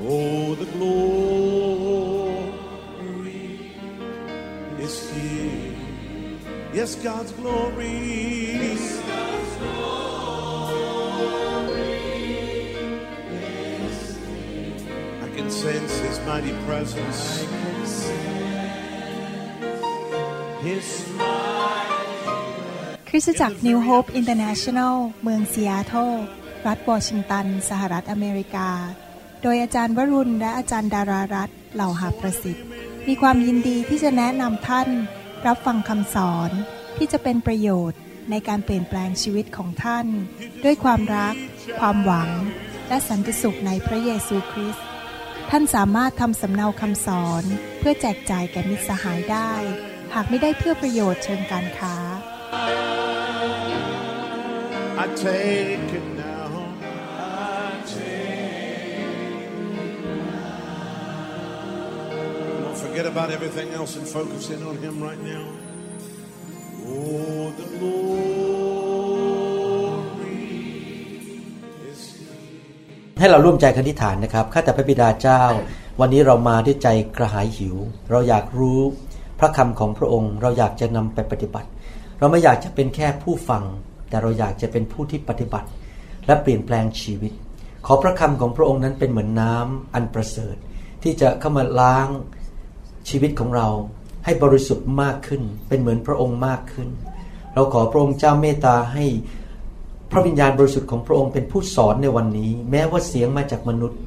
[0.00, 1.12] Oh, the glory
[4.78, 5.74] is here.
[6.72, 8.58] Yes, God's glory.
[15.22, 17.44] I can sense His mighty presence.
[20.62, 20.86] His
[23.08, 26.10] คริสตจักร New Hope International เมืองซีแอตเทิล
[26.66, 28.68] รัฐวอชิงตัน สหรัฐอเมริกา
[29.42, 32.66] โดยอาจารย์วรุณและอาจารย์ดารารัตน์เหล่าหาประสิทธิ์
[33.08, 34.88] มีความยินดีที่จะแนะนำท่าน
[35.46, 36.50] รับฟังคำสอน
[36.96, 38.00] ที่จะเป็นประโยชน์
[38.30, 40.06] ในการเปลี่ยนแปลงชีวิตของท่าน
[40.64, 41.34] ด้วยความรัก
[41.80, 42.30] ความหวัง
[42.88, 44.86] และสันติสุขในพระเยซูคริสต์
[45.50, 47.44] ท่านสามารถทำสำเนาคำสอน
[47.78, 49.52] เพื่อแจกจ่ายแก่มิตรสหายได้
[50.14, 51.96] หากไม่ได้เพื่อประโยชน์เชิงการค้า
[55.02, 56.21] I take it
[63.02, 65.44] forget about everything else and focus in on Him right now.
[66.86, 69.02] Oh, the glory
[71.90, 72.38] is here.
[73.18, 75.42] ให้เราร่วมใจกันที่ฐานนะครับ ข้าแต่พระบิดาเจ้า
[76.00, 77.76] วันนี้เรามาด้วยใจกระหายหิว
[78.10, 78.80] เราอยากรู้
[79.38, 81.68] พระคำของพระองค์ เราอยากจะนำไปปฏิบัติ
[82.18, 83.64] เราไม่อยากจะเป็นแค่ผู้ฟัง
[84.08, 85.68] แต่เราอยากจะเป็นผู้ที่ปฏิบัติ
[86.26, 87.32] และเปลี่ยนแปลงชีวิต
[87.86, 90.56] ขอพระคำของพระองค์นั้นเป็นเหมือนน้ำอันประเสริฐ
[91.02, 92.08] ที่จะเข้ามาล้าง
[93.08, 93.68] ชีวิตของเรา
[94.24, 96.88] ให้บริสุทธิ์มากขึ้น เป็นเหมือนพระองค์มากขึ้น
[97.54, 99.04] เราขอพระองค์เจ้าเมตตาให้
[100.10, 104.00] พระวิญญาณบริสุทธิ์ของพระองค์เป็นผู้สอนในวันนี้ แม้ว่าเสียงมาจากมนุษย์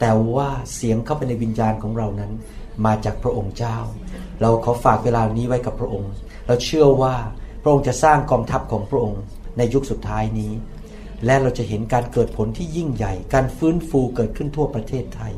[0.00, 2.32] แต่ว่าเสียงเข้าไปในวิญญาณของเรานั้น
[2.86, 3.78] มาจากพระองค์เจ้า
[4.40, 6.12] เราขอฝากเวลานี้ไว้กับพระองค์
[6.46, 7.14] เราเชื่อว่า
[7.62, 9.22] พระองค์จะสร้างกองทัพของพระองค์
[9.58, 10.52] ในยุคสุดท้ายนี้
[11.26, 15.34] และเราจะเห็นการเกิดผลที่ยิ่งใหญ่ การฟื้นฟูเกิดขึ้นทั่วประเทศไทย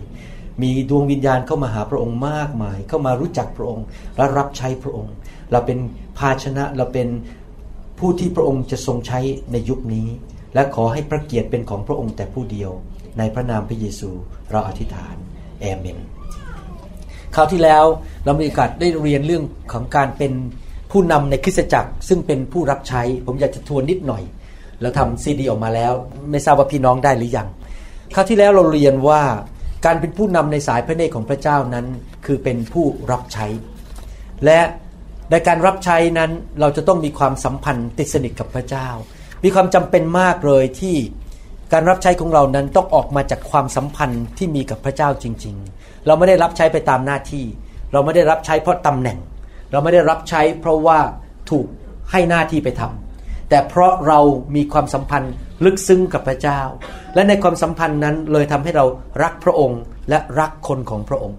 [0.63, 3.85] มีดวงวิญญาณเข้ามาหาพระองค์มากมาย เข้ามารู้จักพระองค์
[4.17, 5.15] และรับใช้พระองค์
[5.53, 5.79] เราเป็น
[6.19, 7.09] ภาชนะเราเป็น
[7.99, 9.21] ผู้ที่พระองค์จะทรงใช้
[9.53, 10.07] ในยุคนี้
[10.55, 12.71] และขอให้พระเกียรติเป็นของพระองค์แต่ผู้เดียว
[13.19, 14.11] ในพระนามพระเยซู
[14.51, 15.17] เราอธิษฐาน
[15.61, 15.99] เอเมน
[17.35, 17.85] คราวที่แล้ว
[18.25, 20.33] เรามีโอกาสได้เรียนเรื่องของการเป็น
[20.93, 24.23] ผู้นำในคริสตจักร ซึ่งเป็นผู้รับใช้ ผมอยากจะทวนนิดหน่อย
[24.81, 25.93] เราทำซีดีออกมาแล้ว
[26.31, 27.49] ไม่ทราบว่าพี่น้องได้หรือยัง
[28.15, 29.23] คราวที่แล้วเราเรียนว่า
[29.85, 31.87] การเป็นผู้นำในสายพระเนตรของพระเจ้านั้น
[32.27, 33.47] คือเป็นผู้รับใช้
[34.45, 34.61] และ
[35.31, 36.31] ในการรับใช้นั้น
[36.61, 38.89] เราจะต้องมีความสัมพันธ์ติดสนิทกับพระเจ้า
[39.45, 40.97] มีความจำเป็นมากเลยที่
[41.73, 47.45] การรับใช้ของเรานั้นต้องออกมาจากความสัมพันธ์ที่มีกับพระเจ้าจริง ๆ เราไม่ได้รับใช้ไปตามหน้าที่
[47.93, 49.19] เราไม่ได้รับใช้เพราะตำแหน่ง
[49.73, 50.99] เราไม่ได้รับใช้เพราะว่า
[51.51, 51.67] ถูก
[52.11, 53.04] ให้หน้าที่ไปทำ
[53.49, 54.21] แต่เพราะเรา
[54.57, 55.33] มีความสัมพันธ์
[55.65, 56.61] ลึกซึ้งกับพระเจ้า
[57.15, 58.85] และในความสัมพันธ์นั้นเลยทำให้เรา
[59.23, 61.39] รักพระองค์และรักคนของพระองค์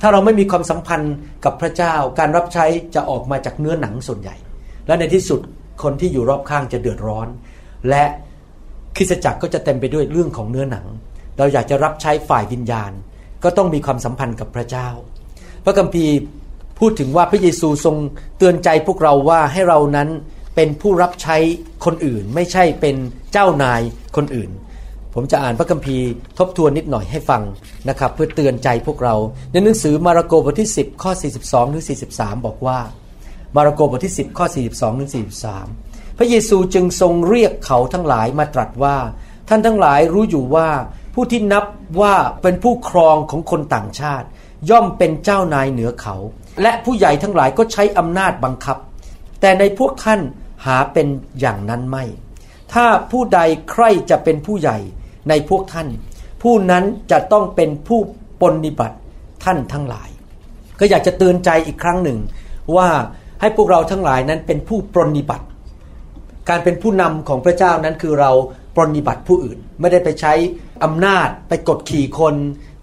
[0.00, 1.14] ถ้าเราไม่มีความสัมพันธ์
[1.44, 4.36] กับพระเจ้า การรับใช้จะออกมาจากเนื้อหนังส่วนใหญ่
[4.86, 5.40] และในที่สุด
[5.82, 7.28] คนที่อยู่รอบข้างจะเดือดร้อน
[7.88, 8.04] และ
[8.96, 10.86] คริสตจักรก็จะเต็มไปด้วยเรื่องของเนื้อหนัง
[11.38, 12.92] เราอยากจะรับใช้ฝ่ายวิญญาณ
[13.44, 14.88] ก็ต้องมีความสัมพันธ์กับพระเจ้า
[15.64, 16.14] พระคัมภีร์
[16.78, 17.96] พูดถึงว่าพระเยซูทรง
[18.38, 20.08] เตือนใจพวกเราว่าให้เรานั้น
[20.54, 21.36] เป็นผู้รับใช้
[21.84, 22.96] คนอื่น ไม่ใช่เป็น
[23.32, 23.80] เจ้านาย
[24.16, 24.50] คนอื่น
[25.14, 26.06] ผมจะอ่านพระคัมภีร์
[26.38, 27.42] ทบทวนนิดหน่อยให้ฟัง
[27.88, 29.16] นะครับ เพื่อเตือนใจพวกเรา
[29.52, 32.78] ในหนังสือมาระโกบทที่ 10 ข้อ 42 ถึง 43 บอกว่า
[33.56, 35.10] มาระโกบทที่ 10 ข้อ 42 ถึง
[35.62, 38.96] 43 พระเยซูจึงทรงเรียกเขาทั้งหลายมาตรัสว่า
[39.48, 40.68] ท่านทั้งหลายรู้อยู่ว่า
[41.14, 41.64] ผู้ที่นับ
[42.00, 44.26] ว่าเป็นผู้ครองของคนต่างชาติ
[44.70, 46.16] ย่อมเป็นเจ้านายเหนือเขา
[46.62, 48.76] และผู้ใหญ่ทั้งหลายก็ใช้อำนาจบังคับ
[49.40, 50.20] แต่ในพวกท่าน
[50.66, 51.06] หาเป็น
[51.40, 52.04] อย่างนั้นไม่
[52.72, 53.40] ถ้าผู้ใด
[53.70, 54.78] ใครจะเป็นผู้ใหญ่
[55.28, 55.88] ในพวกท่าน
[56.42, 58.00] ผู้นั้นจะต้องเป็นผู้
[58.42, 58.96] ปฏิบัติ
[59.44, 60.08] ท่านทั้งหลาย
[60.78, 62.18] ก็อยากจะเตือนใจอีกครั้งหนึ่ง
[62.76, 62.88] ว่า
[63.40, 65.46] ให้พวกเราทั้งหลายนั้นเป็นผู้ปรนนิบัติ
[66.48, 68.30] การเป็นผู้นำของพระเจ้านั้นคือเรา
[68.74, 70.32] ปรนนิบัติผู้อื่น ไม่ได้ไปใช้
[70.84, 72.34] อำนาจ ไปกดขี่คน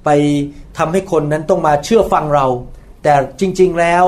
[0.05, 0.09] ไป
[0.77, 2.47] ทำให้คนนั้นต้องมาเชื่อฟังเรา
[3.03, 4.03] แต่จริง ๆแล้ว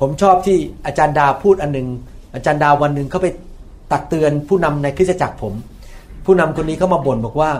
[0.00, 1.88] ผมชอบที่อาจารย์ดาพูดอันหนึ่ง
[2.34, 3.28] อาจารย์ดาวันหนึ่งเขาไป
[3.92, 5.54] ตักเตือนผู้นำในคริสตจักรผม
[6.26, 7.50] ผู้นำคนนี้เขามาบ่นบอกว่า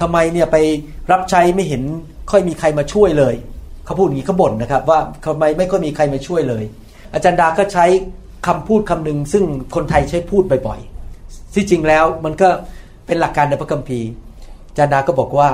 [0.00, 0.56] ทำไมเนี่ยไป
[1.12, 1.82] รับใช้ไม่เห็น
[2.30, 3.34] ค่อยมีใครมาช่วยเลย
[3.84, 6.64] เขาพูดอย่างนี้เขาบ่นนะครับ ว่าทำไมไม่ค่อยมีใครมาช่วยเลย
[7.14, 7.84] อาจารย์ดาก็ใช้
[8.46, 12.48] คำพูดคำหนึ่งซึ่งคนไทยใช้พูดบ่อยๆที่จริงแล้วมันก็
[13.06, 14.08] เป็นหลักการในพระคัมภีร์
[14.68, 15.48] อาจารย์ดาก็บอกว่า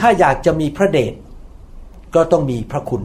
[0.00, 1.14] ถ้าอยากจะมีพระเดช
[2.14, 3.02] ก็ต้องมีพระคุณ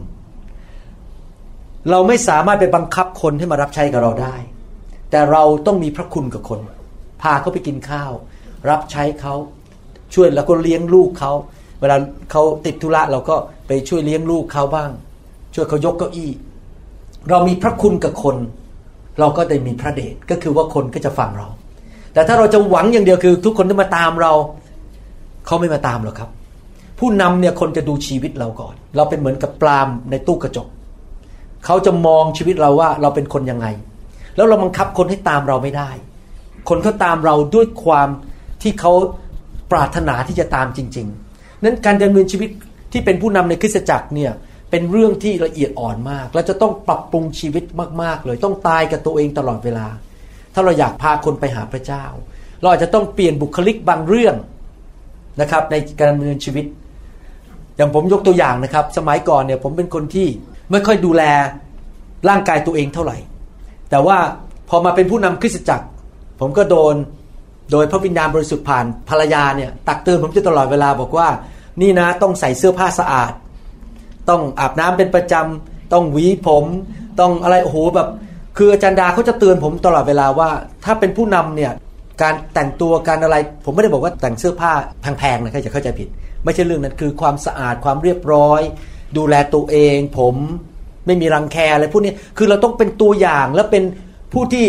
[1.90, 4.34] เราไม่สามารถไปบังคับคนให้มารับใช้กับเราได้
[5.12, 6.60] แต่เราต้องมีพระคุณกับคน
[7.22, 8.12] พาเขาไปกินข้าว
[8.70, 9.34] รับใช้เขา
[10.14, 11.32] ช่วยแล้วก็เลี้ยงลูกเขา
[11.80, 11.96] เวลา
[12.30, 13.36] เขาติดธุระเราก็
[13.66, 14.90] ไปช่วยเลี้ยงลูกเขาบ้าง
[15.54, 16.30] ช่วยเขายกเก้าอี้
[17.28, 18.36] เรามีพระคุณกับคน
[19.18, 21.48] เราก็ได้มีพระเดชก็คือว่าคนก็จะฟังเรา
[22.12, 24.32] แต่ถ้าเราจะหวังอย่างเดียวคือ ทุกคนจะมาตามเรา
[25.46, 26.30] เขาไม่มาตามหรอกครับ
[26.98, 30.68] ผู้นำเนี่ยคนจะดูชีวิตเราก่อน เราเป็นเหมือนกับปลามในตู้กระจก
[31.64, 33.66] เขาจะมองชีวิตเราว่าเราเป็นคนยังไง
[34.36, 35.90] แล้วเราบังคับคนให้ตามเราไม่ได้
[36.68, 38.08] คนเขาตามเราด้วยความ
[38.62, 38.92] ที่เขา
[39.72, 42.50] ปรารถนาที่จะตามจริง ๆ นั้นการดำเนินชีวิต
[42.92, 44.32] ที่เป็นผู้นำในคริสตจักรเนี่ย
[44.70, 47.64] เป็นเรื่องที่ละเอียดอ่อนมาก และจะต้องปรับปรุงชีวิต
[48.02, 49.86] มาก ๆ เลยต้องตายกับตัวเองตลอดเวลา
[50.54, 52.04] ถ้าเราอยากพาคนไปหาพระเจ้า
[52.60, 54.34] เราอาจจะต้องเปลี่ยนบุคลิกบางเรื่อง
[55.40, 56.64] นะครับในการดำเนินชีวิต
[57.76, 60.28] อย่างผมยกตัวอย่างนะครับ สมัยก่อนเนี่ยผมเป็นคนที่
[60.70, 61.22] ไม่ค่อยดูแล
[62.28, 63.16] ร่างกายตัวเองเท่าไหร่
[63.92, 64.18] แต่ว่า
[64.68, 65.86] พอมาเป็นผู้นำคริสตจักร
[66.40, 66.94] ผมก็โดน
[67.72, 71.28] โดยพระวิญญาณบริสุทธิ์ผ่านภรรยาเนี่ยตักเตือนผมจะตลอดเวลาบอกว่า
[71.80, 73.32] นี่นะต้องใส่เสื้อผ้าสะอาด
[74.28, 76.64] ต้องอาบน้ำเป็นประจำต้องหวีผม
[77.20, 78.08] ต้องอะไรโอ้โหแบบ
[78.56, 80.50] คืออาจารย์ดาเขาจะเตือนผมตลอดเวลาว่า
[80.84, 81.72] ถ้าเป็นผู้นำเนี่ย
[82.22, 86.08] การแต่งตัวการอะไร ผมไม่ได้บอกว่าแต่งเสื้อผ้าแพงๆนะใครจะเข้าใจผิด
[86.44, 88.60] ไม่ใช่เรื่องนั้นคือความสะอาดความเรียบร้อย
[89.16, 90.34] ดูแลตัวเอง ผม
[91.06, 93.84] ไม่มีรังแคอะไรพวกนี้คือเราต้องเป็นตัวอย่างและเป็น
[94.32, 94.66] ผู้ที่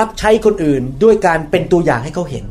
[0.00, 2.44] รับใช้คนอื่น ด้วยการเป็นตัวอย่างให้เขาเห็น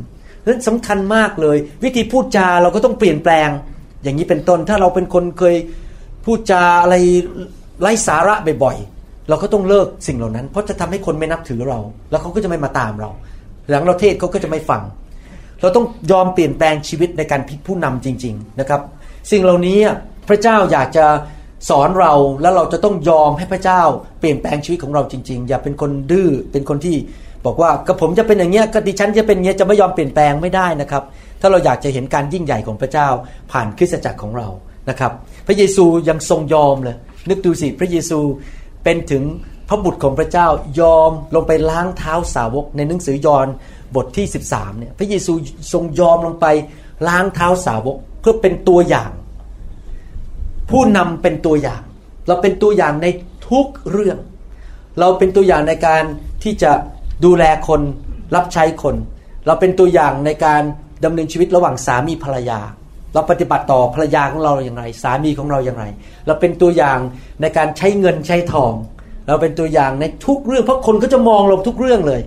[0.46, 3.48] นั้นสำคัญมากเลย วิธีพูดจาเราก็ต้องเปลี่ยนแปลง
[4.02, 5.56] อย่างนี้เป็นต้นถ้าเราเป็นคนเคย
[6.24, 6.94] พูดจาอะไร
[7.80, 8.34] ไร้สาระ
[8.64, 11.78] บ่อยๆเราก็ต้องเลิกสิ่งเหล่านั้น เพราะจะทำให้คนไม่นับถือเรา
[12.10, 13.10] แล้วเขาก็จะไม่มาตามเรา
[13.68, 14.82] หลังเราเทศเขาก็จะไม่ฟัง
[15.60, 18.80] เราต้องยอมเปลี่ยนแปลงชีวิตในการพิผู้นำจริง ๆนะครับ
[19.30, 19.78] สิ่งเหล่านี้
[20.28, 21.06] พระเจ้าอยากจะ
[21.68, 22.12] สอนเรา
[22.42, 23.82] แล้วเราจะต้องยอมให้พระเจ้า
[24.20, 26.96] เปลี่ยนแปลงชีวิตของเราจริง ๆ อย่าเป็นคนดื้อเป็นคนที่
[27.46, 31.02] บอกว่าก็ผมจะเป็นอย่างเงี้ยก็ดิฉันจะเป็นอย่างเงี้ยจะไม่ยอมเปลี่ยนแปลงไม่ได้นะครับ
[31.40, 33.08] ถ้าเราอยากจะเห็นการยิ่งใหญ่ของพระเจ้า
[33.52, 34.48] ผ่านคริสตจักรของเรา
[34.88, 35.12] นะครับ
[35.46, 36.96] พระเยซูยังทรงยอมเลย
[37.28, 38.18] นึกดูสิพระเยซู
[38.84, 39.22] เป็นถึง
[39.68, 40.46] พระบุตรของพระเจ้า
[40.80, 43.46] ยอมลงไปล้างเท้าสาวก ในหนังสือยอห์น
[43.96, 45.32] บทที่ 13เนี่ยพระเยซู
[45.72, 46.46] ทรงยอมลงไป
[47.08, 49.10] ล้างเท้าสาวก เพื่อเป็นตัวอย่าง
[50.70, 51.82] ผู้นำเป็นตัวอย่าง
[52.28, 53.06] เราเป็นตัวอย่างใน
[53.48, 54.18] ทุกเรื่อง
[55.00, 56.02] เราเป็นตัวอย่างในการ
[56.42, 56.72] ที่จะ
[57.24, 57.80] ดูแลคน
[58.34, 58.96] รับใช้คน
[59.46, 60.62] เราเป็นตัวอย่างในการ
[61.04, 62.60] ดำเนินชีวิตระหว่างสามีภรรยา
[63.14, 65.84] เราปฏิบัติต่อภรรยาของเราอย่างไร สามีของเราอย่างไร
[66.26, 66.98] เราเป็นตัวอย่าง
[67.40, 68.72] ในการใช้เงินใช้ทอง
[69.28, 72.20] เราเป็นตัวอย่างในทุกเรื่องเพราะคนก็จะมองเราทุกเรื่องเลย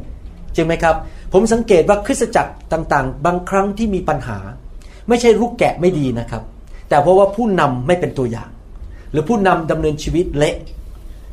[0.55, 0.95] จริงไหมครับ
[1.33, 4.37] ผมสังเกตว่าคริสตจักรต่างๆ บางครั้งที่มีปัญหา
[5.09, 6.43] ไม่ใช่ลูกแกะไม่ดีนะครับ
[6.89, 8.49] แต่เพราะว่าผู้นำไม่เป็นตัวอย่าง
[9.11, 10.55] หรือผู้นำดำเนินชีวิตเละ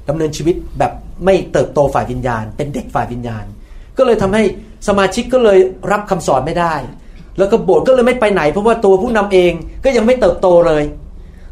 [0.08, 0.92] ดำเนินชีวิตแบบ
[1.24, 3.44] ไม่เติบโตฝ่ายวิญญาณ เป็นเด็กฝ่ายวิญญาณ
[3.98, 4.42] ก็เลยทำให้
[4.88, 5.58] สมาชิกก็เลย
[5.92, 6.74] รับคำสอนไม่ได้
[7.38, 9.52] แล้วก็โบสถ์ก็เลยไม่ไปไหน เพราะว่าตัวผู้นำเอง
[9.84, 10.82] ก็ยังไม่เติบโตเลย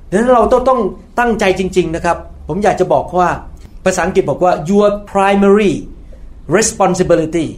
[0.08, 0.80] ดังนั้นเราต้องต้อง
[1.18, 2.16] ตั้งใจจริง ๆนะครับ
[2.48, 3.28] ผมอยากจะบอกว่า
[3.84, 5.74] ภาษาอังกฤษบอกว่า your primary
[6.58, 7.48] responsibility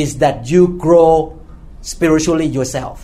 [0.00, 1.12] is that you grow
[1.92, 2.96] spiritually yourself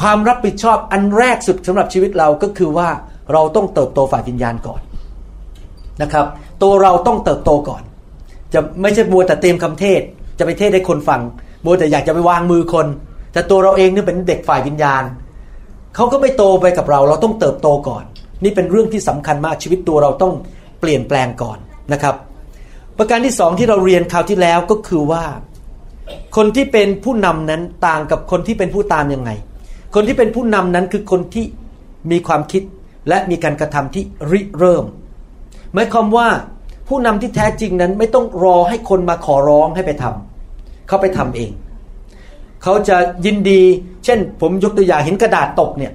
[0.00, 2.88] ความรับผิดชอบอันแรกสุดสำหรับชีวิตเราก็คือว่า
[3.32, 4.80] เราต้องเติบโตฝ่ายวิญญาณก่อน
[6.02, 6.26] นะครับ
[6.62, 7.82] ตัวเราต้องเติบโตก่อน
[8.54, 10.00] จะไม่ใช่มัวแต่เตรียมคำเทศ
[10.38, 11.20] จะไปเทศให้คนฟัง
[11.64, 12.86] มัวแต่อยากจะไปวางมือคน
[13.32, 15.02] แต่ตัวเราเองนี่เป็นเด็กฝ่ายวิญญาณ
[15.94, 18.04] เขาก็ไม่โตไปกับเรา เราต้องเติบโตก่อน
[18.44, 20.32] นี่เป็นเรื่องที่สำคัญมากชีวิตตัวเราต้อง
[20.80, 21.58] เปลี่ยนแปลงก่อน
[21.92, 22.14] นะครับ
[22.98, 25.24] ประการที่สองที่เราเรียนคราวที่แล้วก็คือว่า
[26.36, 29.30] คนที่เป็นผู้นำนั้นต่างกับคนที่เป็นผู้ตามยังไง
[29.94, 31.44] คนที่เป็นผู้นำนั้นคือคนที่
[32.10, 32.62] มีความคิด
[33.08, 34.84] และมีการกระทำที่ริเริ่ม
[35.74, 36.28] หมายความว่า
[36.88, 41.50] ผู้นำที่แท้จริงนั้นไม่ต้องรอให้คนมาขอร้องให้ไปทำเขาไปทำเอง
[42.62, 42.96] เขาจะ
[43.26, 43.62] ยินดี
[44.04, 45.92] เช่น ผมยกตัวอย่างเห็นกระดาษตกเนี่ย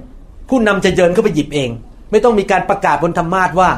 [0.48, 1.70] ผู้นำจะเดินเข้าไปหยิบเอง
[2.10, 3.70] ไม่ต้องมีการประกาศบนธรรมาทว่า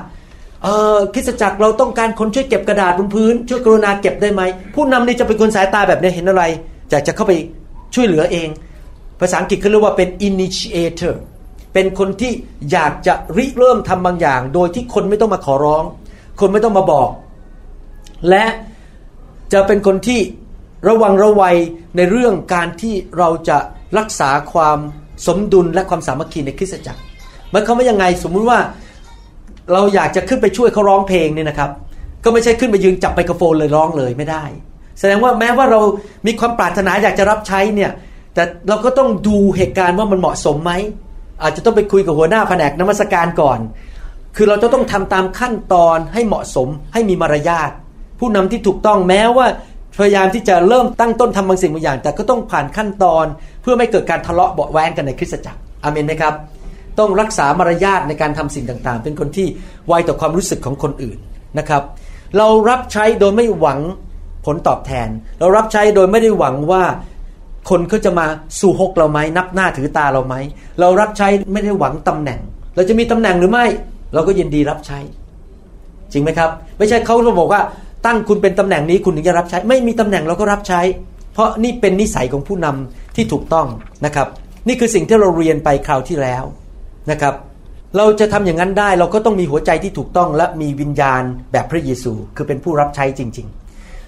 [0.63, 4.43] เออคริสจักรเราต้องการคนช่วยเก็บกระดาษบนพื้น ช่วยกรุณาเก็บได้ไหม
[4.75, 6.43] ผู้นำนี่จะเป็นคนสายตาแบบนี้เห็นอะไร
[6.93, 7.33] จะจะเข้าไป
[7.95, 8.49] ช่วยเหลือเอง
[9.23, 11.15] ภาษาอังกฤษเขาเรียกว่าเป็น initiator
[11.75, 12.33] เป็นคนที่
[12.73, 15.85] อยากจะริเริ่มทำบางอย่าง โดยที่คนไม่ต้องมาขอร้อง
[16.41, 17.09] คนไม่ต้องมาบอก
[18.29, 18.45] และ
[19.53, 20.21] จะเป็นคนที่
[20.89, 21.57] ระวังระวัย
[21.97, 23.59] ในเรื่องการที่เราจะ
[23.99, 24.79] รักษาความ
[25.27, 27.01] สมดุลและความสามัคคีในคริสตจักร
[27.53, 28.59] มันเขาไม่ยังไงสมมุติว่า
[29.73, 31.71] เราอยากจะขึ้นไปช่วยเขาร้องเพลงเนี่ยนะครับ
[32.25, 34.45] ก็ไม่ใช่ขึ้นไปยืนจับไมโครโฟนเลยร้องเลยไม่ได้
[34.99, 35.81] แสดงว่าแม้ว่าเรา
[36.27, 37.91] มีความปรารถนาอยากจะรับใช้เนี่ย
[38.35, 40.73] แต่เราก็ต้องดูเหตุการณ์ว่ามันเหมาะสมไหม
[41.43, 43.59] อาจจะต้องไปคุยกับหัวหน้าแผนกนมัสการก่อน
[44.37, 47.71] คือเราจะต้องทำตามขั้นตอนให้เหมาะสมให้มีมารยาท
[48.19, 49.47] ผู้นำที่ถูกต้องแม้ว่า
[49.99, 53.27] พยายามที่จะเริ่มตั้งต้นทำบางสิ่งบางอย่าง แต่ก็ต้องผ่านขั้นตอน
[53.63, 56.35] เพื่อไม่เกิดการทะเลาะเบาแวงกันในคริสตจักรอเมนไหมครับ
[56.99, 59.47] ต้องรักษามารยาทในการทำสิ่งต่างๆ เป็นคนที่
[59.89, 61.19] ไวต่อความรู้สึกของคนอื่น
[61.59, 61.83] นะครับ
[62.39, 63.81] เรารับใช้โดยไม่หวัง
[64.47, 65.09] ผลตอบแทน
[65.41, 66.83] เรารับใช้โดยไม่ได้หวังว่า
[67.71, 68.27] คนเขาจะมา
[68.61, 70.35] สู่หกเราไหมนับหน้าถือตาเราไหม
[70.81, 72.41] เรารับใช้ไม่ได้หวังตำแหน่ง
[72.75, 73.67] เราจะมีตำแหน่งหรือไม่
[74.15, 74.99] เราก็ยินดีรับใช้
[76.13, 77.61] จริงไหมครับ ไม่ใช่เขาบอกว่า
[78.07, 80.81] ตั้งคุณเป็นตำแหน่งนี้คุณถึงจะรับใช้ ไม่มีตำแหน่งเราก็รับใช้
[81.35, 83.67] เพราะนี่เป็นนิสัยของผู้นำที่ถูกต้อง
[84.05, 84.29] นะครับ
[84.69, 86.45] นี่คือสิ่งที่เราเรียนไปคราวที่แล้ว
[87.11, 87.35] นะครับ
[87.97, 93.62] เราจะทำอย่างนั้นได้เราก็ต้องมีหัวใจที่ถูกต้องและมีวิญญาณแบบพระเยซู คือเป็นผู้รับใช้จริง ๆ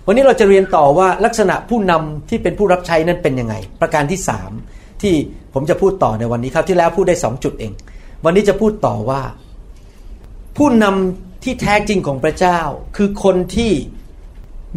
[0.07, 4.51] วันนี้เราจะเรียนต่อว่าลักษณะผู้นำที่เป็นผู้รับใช้นั้นเป็นยังไง ประการที่สาม
[5.03, 5.15] ที่
[5.55, 7.73] ผมจะพูดต่อในวันนี้ครับที่แล้วพูดได้สองจุดเอง
[8.25, 9.23] วันนี้จะพูดต่อว่า
[10.57, 12.61] ผู้นำที่แท้จริงของพระเจ้า
[12.97, 13.73] คือคนที่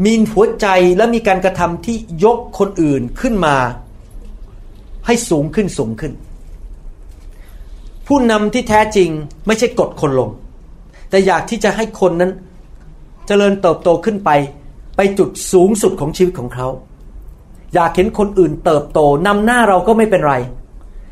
[0.06, 0.68] มีหัวใจ
[0.98, 3.56] และมีการกระทำที่ยกคนอื่นขึ้นมา
[5.06, 6.14] ให้สูงขึ้นสูงขึ้น
[8.08, 9.10] ผู้นำที่แท้จริง
[9.48, 10.30] ไม่ใช่กดคนลง
[11.10, 12.34] แต่อยากที่จะให้คนนั้นจ
[13.28, 14.30] เจริญเติบโตขึ้นไป
[14.98, 16.68] ไปจุดสูงสุดของชีวิตของเขา
[17.74, 20.34] อยากเห็นคนอื่นเติบโตนำหน้าเราก็ไม่เป็นไร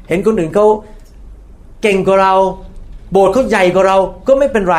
[0.10, 0.65] เห็นคนอื่นเขา
[1.82, 2.34] เก่งกว่าเรา
[3.12, 4.77] โบสถ์เขาใหญ่กว่าเราก็ไม่เป็นไร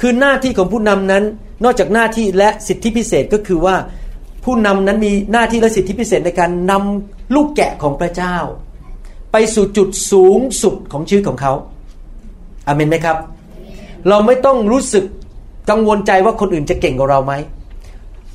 [0.00, 1.24] คือหน้าที่ของผู้นำนั้น
[1.64, 3.76] นอกจากหน้าที่และสิทธิพิเศษก็คือว่า
[4.44, 8.36] ผู้นำนั้นมีหน้าที่และสิทธิพิเศษในการนำลูกแกะของพระเจ้า
[9.32, 11.52] ไปสู่จุดสูงสุดของชีวิตของเขา
[12.66, 13.16] อาเมนไหมครับ
[14.08, 15.04] เราไม่ต้องรู้สึก
[15.70, 17.32] กังวลใจว่าคนอื่นจะเก่งกว่าเราไหม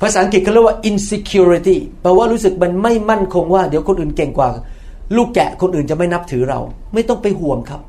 [0.02, 4.48] ภาษาอังกฤษเขาเรียกว่า insecurity แปลว่ารู้สึกมันไม่มั่นคงว่าเดี๋ยวคนอื่นเก่งกว่า
[5.16, 6.60] ลูกแกะคนอื่นจะไม่นับถือเรา
[6.94, 7.80] ไม่ต้องไปห่วงครับ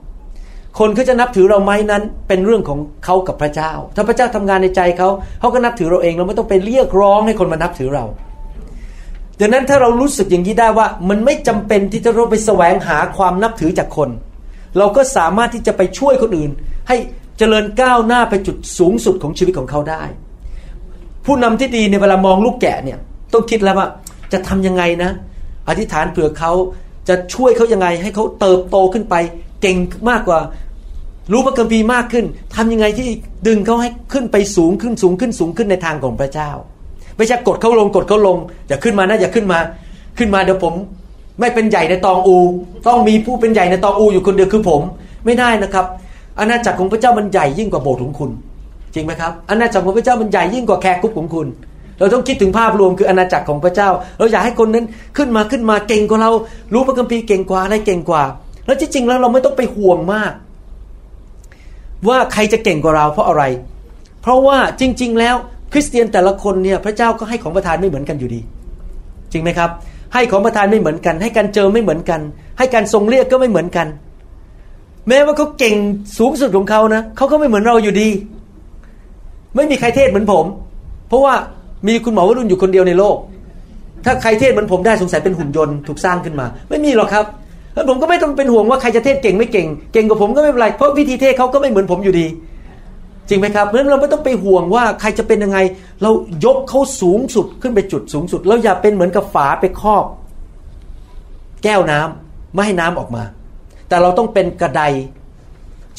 [0.80, 5.10] คนเขาจะนับถือเราไหมนั้น เป็นเรื่องของเขากับพระเจ้า ถ้าพระเจ้าทำงานในใจเขา
[5.40, 8.06] เขาก็นับถือเราเองเราไม่ต้องไปเรียกร้องให้คนมานับถือเรา
[9.40, 14.10] ดังนั้นถ้าเรารู้สึกอย่างนี้ได้ว่ามันไม่จำเป็นที่จะต้องไปแสวงหาความนับถือจากคน
[14.78, 16.52] เราก็สามารถที่จะไปช่วยคนอื่น
[16.88, 16.98] ให้
[17.38, 20.04] เจริญก้าวหน้าไปจุดสูงสุดของชีวิตของเขาได้
[21.28, 22.98] ผู้นำที่ดีในเวลามองลูกแกะเนี่ย
[23.34, 23.88] ต้องคิดแล้วว่า
[24.34, 25.12] จะทํำยังไงนะ
[25.70, 26.52] อธิษฐานเผื่อเขา
[27.10, 29.16] จะช่วยเขายังไง ให้เขาเติบโตขึ้นไป
[29.62, 29.78] เก่ง
[30.10, 30.40] มากกว่า
[31.32, 33.08] รู้พระคัมภีร์มากขึ้นทำยังไงที่
[33.48, 36.50] ดึงเขาให้ขึ้นไปสูงขึ้นสูงขึ้นสูงขึ้นในทางของพระเจ้า
[37.18, 39.60] ไม่ใช่กดเขาลงกดเขาลง อย่าขึ้นมานะอย่าขึ้นมา
[40.18, 40.74] ขึ้นมาเดี๋ยวผม
[41.40, 42.38] ไม่เป็นใหญ่ในตองอู
[42.88, 44.82] ต้องมีผู้เป็นใหญ่ในตองอูอยู่คนเดียวคือผม
[45.26, 45.86] ไม่ได้นะครับ
[46.40, 48.32] อาณาจักรของพระเจ้ามันใหญ่ยิ่งกว่าโบสถ์ของคุณ
[48.98, 51.48] จริงไหมครับอาณาจักรของพระเจ้ามันใหญ่ยิ่งกว่าแขกกุ๊ปของคุณ
[52.00, 54.86] เราต้องคิดถึงภาพรวมคืออาณาจักรของพระเจ้า เราอยากให้คนนั้น
[55.18, 56.32] ขึ้นมาขึ้นมาเก่งกว่าเรา
[56.74, 58.24] รู้พระคัมภีร์เก่งกว่าอะไรเก่งกว่า
[58.66, 60.32] แล้วจริงๆแล้วเราไม่ต้องไปห่วงมาก
[62.08, 63.44] ว่าใครจะเก่งกว่าเราเพราะอะไร
[64.22, 65.36] เพราะว่าจริง ๆ แล้ว
[65.74, 68.42] คริสเตียนแต่ละคนเนี่ยพระเจ้าก็ให้ของประทานไม่เหมือนกันอยู่ดี
[69.32, 69.70] จริงไหมครับ
[70.13, 72.22] ให้ของประทานไม่เหมือนกัน ให้การเจอไม่เหมือนกัน
[72.58, 73.88] ให้การทรงเรียกก็ไม่เหมือนกัน
[75.08, 75.75] แม้ว่าเขาเก่ง
[76.18, 78.10] สูงสุดของเขานะเขาก็ไม่เหมือนเราอยู่ดี
[79.56, 80.46] ไม่มีใครเทศเหมือนผม
[81.10, 81.34] เพราะว่า
[81.88, 83.16] มีคุณหมอวรุณอยู่คนเดียวในโลก
[84.06, 87.25] ถ้าใครเทศเหมือนผมได้สงสัยเป็นหุ่นยนต์ถูกสร้างขึ้นมา ไม่มีหรอกครับ
[87.74, 92.27] แล้วผมก็ไม่ต้องเป็นห่วงว่าใครจะเทศเก่งไม่เก่ง เก่งกว่าผมก็ไม่เป็นไรเพราะวิธีเทศเขาก็ไม่เหมือนผมอยู่ดี
[93.30, 95.60] จริงไหมครับเพราะฉะนั้นเราไม่ต้องไปห่วงว่าใครจะเป็นยังไง
[96.04, 96.12] เรา
[96.46, 100.06] ยกเขาสูงสุดขึ้นไปจุดสูงสุดเราอย่าเป็นเหมือนกับฝาไปครอบ
[101.63, 103.24] แก้วน้ำไม่ให้น้ำออกมา
[103.88, 104.84] แต่เราต้องเป็นกระได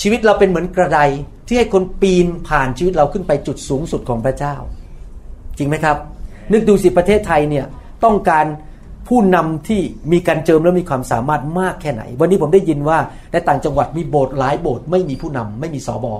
[0.00, 1.00] ชีวิตเราเป็นเหมือนกระได
[1.48, 4.56] ที่ให้คนปีนผ่านชีวิตเราขึ้นไปจุดสูงสุดของพระเจ้า
[5.58, 5.96] จริงไหมครับ
[6.52, 7.64] นึกดูสิประเทศไทยเนี่ย
[8.04, 8.46] ต้องการ
[9.08, 9.80] ผู้นำที่
[10.12, 12.98] มีการเจิมและมีความสามารถมากแค่ไหน วันนี้ผมได้ยินว่า
[13.32, 16.14] ในต่างจังหวัดมีโบสถ์หลายโบสถ์ไม่มีผู้นำไม่มีสอบอ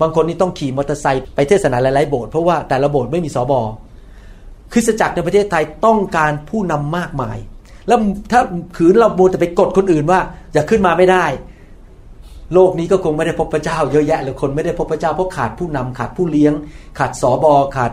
[0.00, 3.60] บางคนนี่ต้องขี่มอเตอร์ไซค์ไปเทศนาหลายๆโบสถ์เพราะว่าแต่ละโบสถ์ไม่มีสอบอ
[4.72, 7.38] คริสตจักรในประเทศไทยต้องการผู้นำมากมาย
[7.88, 7.98] แล้ว
[8.30, 8.40] ถ้า
[8.76, 10.20] ขืนเราโมจะไปกดคนอื่นว่า
[10.52, 11.24] อย่าขึ้นมาไม่ได้
[12.54, 16.52] โลกนี้ก็คงไม่ได้พบพระเจ้าเยอะแยะเลยคนไม่ได้พบพระเจ้าเพราะขาดผู้นำขาดผู้เลี้ยง
[16.98, 17.92] ขาดสอบอขาด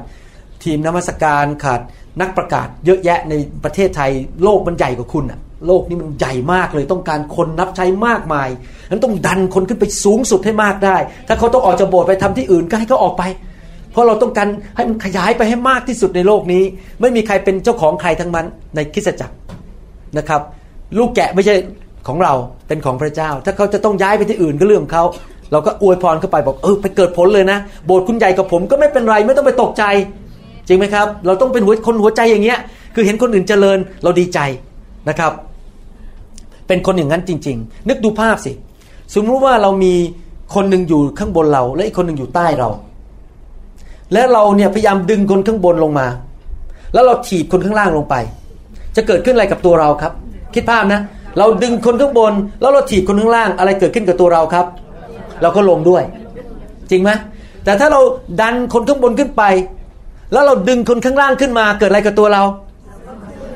[0.63, 1.81] ทีมนมัสการขาด
[2.21, 4.11] นักประกาศเยอะแยะในประเทศไทย
[4.43, 8.49] โลกมันใหญ่กว่าคุณอะโลกนี้มันใหญ่มากเลยต้องการคนนับใช้มากมาย
[8.89, 13.23] นั้นต้องดันคนขึ้นไปสูงสุดให้มากได้ ถ้าเขาต้องออกจากโบสถ์ไปทำที่อื่นก็ให้เขาออกไป
[13.91, 16.63] เพราะเราต้องการให้มันขยายไปให้มากที่สุดในโลกนี้
[17.01, 19.35] ไม่มีใครเป็นเจ้าของใครทั้งมันในคริสตจักร
[20.17, 20.41] นะครับ
[20.97, 21.55] ลูกแกะไม่ใช่
[22.07, 22.33] ของเรา
[22.67, 25.03] เป็นของพระเจ้า ถ้าเขาจะต้องย้ายไปที่อื่นก็เรื่องเขา
[25.51, 29.83] เราก็อวยพรเข้าไปบอกเออไปเกิดผลเลยนะ โบสถ์คุณใหญ่กับผมก็ไม่เป็นไรไม่ต้องไปตกใจ
[30.67, 32.59] จริงไหมครับ เราต้องเป็นหัวคนหัวใจอย่างเงี้ย
[32.95, 34.39] คือเห็นคนอื่นเจริญเราดีใจ
[35.09, 35.31] นะครับ
[36.67, 38.51] เป็นคนอย่างนั้นจริง ๆ นึกดูภาพสิ
[39.13, 39.93] สมมติว่าเรามี
[40.55, 42.69] คนหนึ่งอยู่ข้างบนเรา และอีกคนหนึ่งอยู่ใต้เรา
[44.13, 46.07] และเราเนี่ยพยายามดึงคนข้างบนลงมา
[46.93, 48.15] แล้วเราถีบคนข้างล่างลงไป
[48.95, 50.13] จะเกิดขึ้นอะไรกับตัวเราครับ
[50.53, 51.01] คิดภาพนะ
[51.37, 54.65] เราดึงคนข้างบน แล้วเราถีบคนข้างล่าง อะไรเกิดขึ้นกับตัวเราครับ
[55.41, 56.03] เราก็ลงด้วย
[56.89, 57.09] จริงไหม
[57.63, 58.01] แต่ถ้าเรา
[58.41, 59.43] ดันคนข้างบนขึ้นไป
[60.31, 62.43] แล้วเราดึงคนข้างล่างขึ้นมา เกิดอะไรกับตัวเรา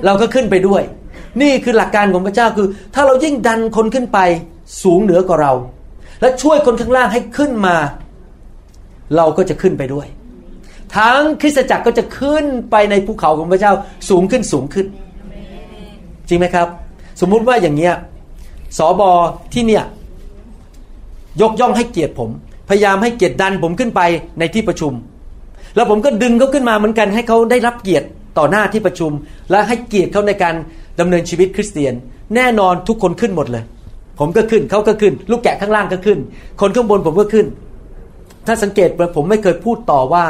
[0.06, 0.82] เราก็ขึ้นไปด้วย
[1.42, 4.20] นี่คือหลักการของพระเจ้าคือ ถ้าเรายิ่งดันคนขึ้นไป
[4.84, 5.54] สูงเหนือกว่าเรา
[6.22, 7.76] และช่วยคนข้างล่างให้ขึ้นมา
[9.16, 10.08] เราก็จะขึ้นไปด้วย
[10.98, 13.74] ทั้งคริสตจักรก็จะขึ้นไปในภูเขาของพระเจ้า
[14.10, 14.86] สูงขึ้นสูงขึ้น
[16.28, 16.68] จริงไหมครับ
[17.22, 17.94] สมมุติว่าอย่างเงี้ย
[18.78, 19.12] สอบอ
[19.54, 19.84] ที่เนี่ย
[21.42, 22.30] ยกย่องให้เกียรติผม
[22.70, 24.02] พยายามให้เกียรติดันผมขึ้นไป
[24.40, 24.94] ในที่ประชุม
[25.76, 28.08] แล้วผมก็ดึงเขาขึ้นมาเหมือนกันให้เขาได้รับเกียรติ
[28.38, 29.12] ต่อหน้าที่ประชุม
[29.52, 30.56] และให้เกียรติเขาในการ
[31.00, 31.94] ดำเนินชีวิตคริสเตียน
[32.36, 33.64] แน่นอนทุกคนขึ้นหมดเลย
[34.20, 36.20] ผมก็ขึ้นเขาก็ขึ้น ลูกแกะข้างล่างก็ขึ้น
[36.62, 37.46] คนข้างบนผมก็ขึ้น
[38.48, 40.26] ถ้าสังเกตผมไม่เคยพูดต่อว่า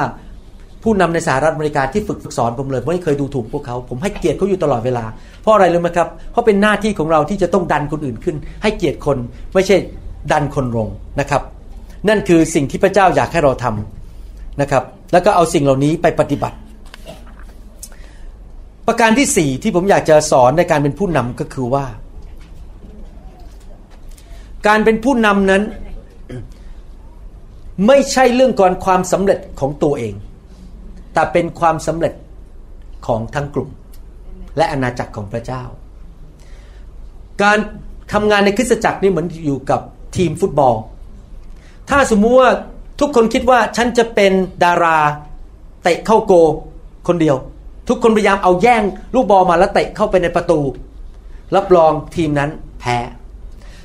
[0.83, 5.05] ผู้นำในสหรัฐอเมริกาที่ฝึกฝึกสอนผมเลยไม่เคยดูถูกพวกเขา ผมให้เกียรติเขาอยู่ตลอดเวลา
[5.45, 9.17] เพราะอะไรรู้ไหมครับ เพราะเป็นหน้าที่ของเราที่จะต้องดันคนอื่นขึ้น ให้เกียรติคน
[9.53, 9.77] ไม่ใช่
[10.31, 10.87] ดันคนลง
[11.19, 11.41] นะครับ
[12.07, 16.57] นั่นคือสิ่งที่พระเจ้าอยากให้เราทำนะครับ แล้วก็เอาสิ่งเหล่านี้ไปปฏิบัติ
[18.87, 21.85] ประการที่สี่ที่ผมอยากจะสอนในการเป็นผู้นำก็คือว่า
[24.67, 25.63] การเป็นผู้นำนั้น
[27.87, 30.13] ไม่ใช่เรื่องก่อนความสำเร็จของตัวเอง
[31.13, 32.13] แต่เป็นความสำเร็จ
[33.07, 33.69] ของทั้งกลุ่ม
[34.57, 35.63] และอาณาจักรของพระเจ้า
[37.43, 37.57] การ
[38.13, 39.81] ทำงานในคริสตจักรนี่เหมือนอยู่กับ
[40.17, 40.75] ทีมฟุตบอล
[41.89, 42.51] ถ้าสมมุติว่า
[42.99, 44.33] ทุกคนคิดว่าฉันจะเป็น
[44.63, 44.97] ดารา
[45.83, 46.33] เตะเข้าโก
[47.07, 47.35] คนเดียว
[47.89, 48.83] ทุกคนพยายามเอาแย่ง
[49.15, 50.59] ลูกบอลมาแล้วเตะเข้าไปในประตู
[51.55, 52.97] รับรองทีมนั้นแพ้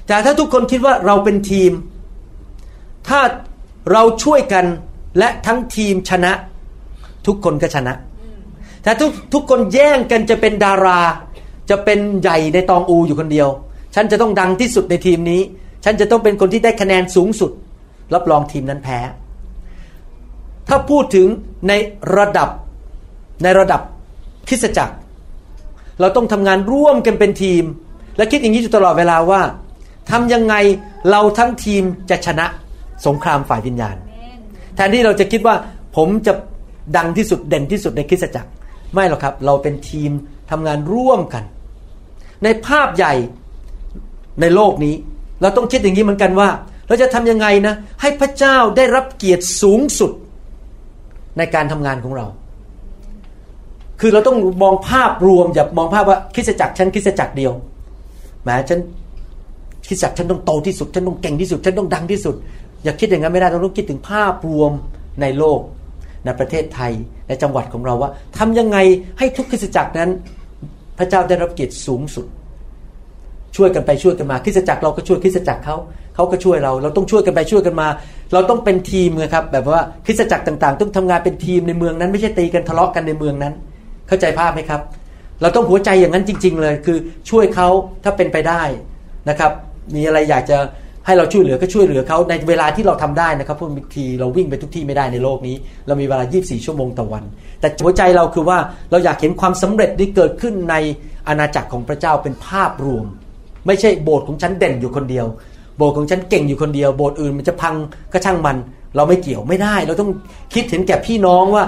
[0.07, 1.73] แต่ถ้าทุกคนคิดว่าเราเป็นทีม
[3.09, 3.21] ถ้า
[3.93, 4.65] เราช่วยกัน
[5.19, 6.33] และทั้งทีมชนะ
[7.27, 7.95] ทุกคนก็ชนะ
[8.83, 11.01] แต่ทุกทุกคนแย่งกันจะเป็นดารา
[11.71, 13.49] จะเป็นใหญ่ในตองอูอยู่คนเดียว
[13.95, 15.41] ฉันจะต้องดังที่สุดในทีมนี้
[15.85, 17.51] ฉันจะต้องเป็นคนที่ได้คะแนนสูงสุด
[18.15, 18.99] รับรองทีมนั้นแพ้
[20.69, 21.27] ถ้าพูดถึง
[21.69, 21.73] ใน
[22.17, 22.49] ระดับ
[23.43, 23.81] ในระดับ
[24.49, 24.95] คริสตจักร
[26.01, 27.65] เราต้องทำงานร่วมกันเป็นทีม
[28.17, 29.41] และคิดอย่างนี้อยู่ตลอดเวลาว่า
[30.11, 30.55] ทำยังไง
[31.11, 32.47] เราทั้งทีมจะชนะ
[33.07, 33.97] สงครามฝ่ายวิญญาณ
[34.75, 35.55] แทนที่เราจะคิดว่า
[35.97, 36.33] ผมจะ
[36.97, 38.51] ดังที่สุดเด่นที่สุดในคริสตจักร
[38.95, 40.11] ไม่หรอกครับ เราเป็นทีม
[40.51, 41.45] ทำงานร่วมกัน
[42.45, 43.15] ในภาพใหญ่
[44.41, 44.95] ในโลกนี้
[45.43, 46.49] เราต้องคิดอย่างนี้เหมือนกันว่า
[46.89, 50.13] เราจะทำยังไงนะ ให้พระเจ้าได้รับเกียรติสูงสุด
[51.39, 52.27] ในการทำงานของเรา
[54.01, 57.53] คือเราต้องมองภาพรวมอย่ามองภาพว่าคริสตจักรฉันคริสตจักรเดียว
[58.43, 58.79] แหมฉัน
[59.89, 62.35] คริสตจักรฉันต้องโตที่สุดฉันต้องเก่งที่สุดฉันต้องดังที่สุด
[62.85, 64.73] อย่าคิดอย่างนั้นไม่ได้เราต้องคิดถึงภาพรวม
[65.21, 65.61] ในโลก
[66.25, 66.93] ในประเทศไทย
[67.29, 68.79] ในจังหวัดของเราว่าทำยังไง
[69.19, 70.11] ให้ทุกคริสตจักรนั้น
[70.99, 72.27] พระเจ้าได้รับเกียรติสูงสุด
[73.57, 75.77] ช่วยกันไปช่วยกันมาคริสตจักรเราก็ช่วยคริสตจักรเขา
[76.15, 77.89] เขาก็ช่วยเราเราต้องช่วยกันไปช่วยกันมา
[78.33, 83.55] เราต้องเป็นทีมนะครับแบบว่าคริสตจักรต่างๆ ต้องทำงานเป็นทีมในเมืองนั้น ไม่ใช่ตีกันทะเลาะกันในเมืองนั้น
[84.09, 84.81] เข้าใจภาพไหมครับ
[85.41, 86.99] เราต้องหัวใจอย่างนั้นจริง ๆ เลย คือ
[87.31, 87.69] ช่วยเขา
[88.05, 88.63] ถ้าเป็นไปได้
[89.29, 89.53] นะครับ
[89.95, 90.59] มีอะไรอยากจะ
[91.11, 97.25] ให้เราช่วยเหลือก็ช่วยเหลือเขาในเวลาที่เราทำได้นะครับเพราะบางทีเราวิ่งไปทุกที่ไม่ได้ในโลกนี้ เรามีเวลา 24 ชั่วโมงต่อวัน
[97.61, 98.59] แต่หัวใจเราคือว่า
[98.91, 100.75] เราอยากเห็นความสำเร็จที่เกิดขึ้นใน
[101.29, 103.07] อาณาจักรของพระเจ้าเป็นภาพรวม
[103.67, 105.27] ไม่ใช่โบสถ์ของฉันเด่นอยู่คนเดียว
[105.77, 107.75] โบสถ์ของฉันเก่งอยู่คนเดียว โบสถ์อื่นมันจะพัง
[108.13, 108.57] ก็ช่างมัน
[108.97, 110.11] เราไม่เกี่ยวไม่ได้ เราต้อง
[110.55, 111.65] คิดเห็นแก่พี่น้องว่า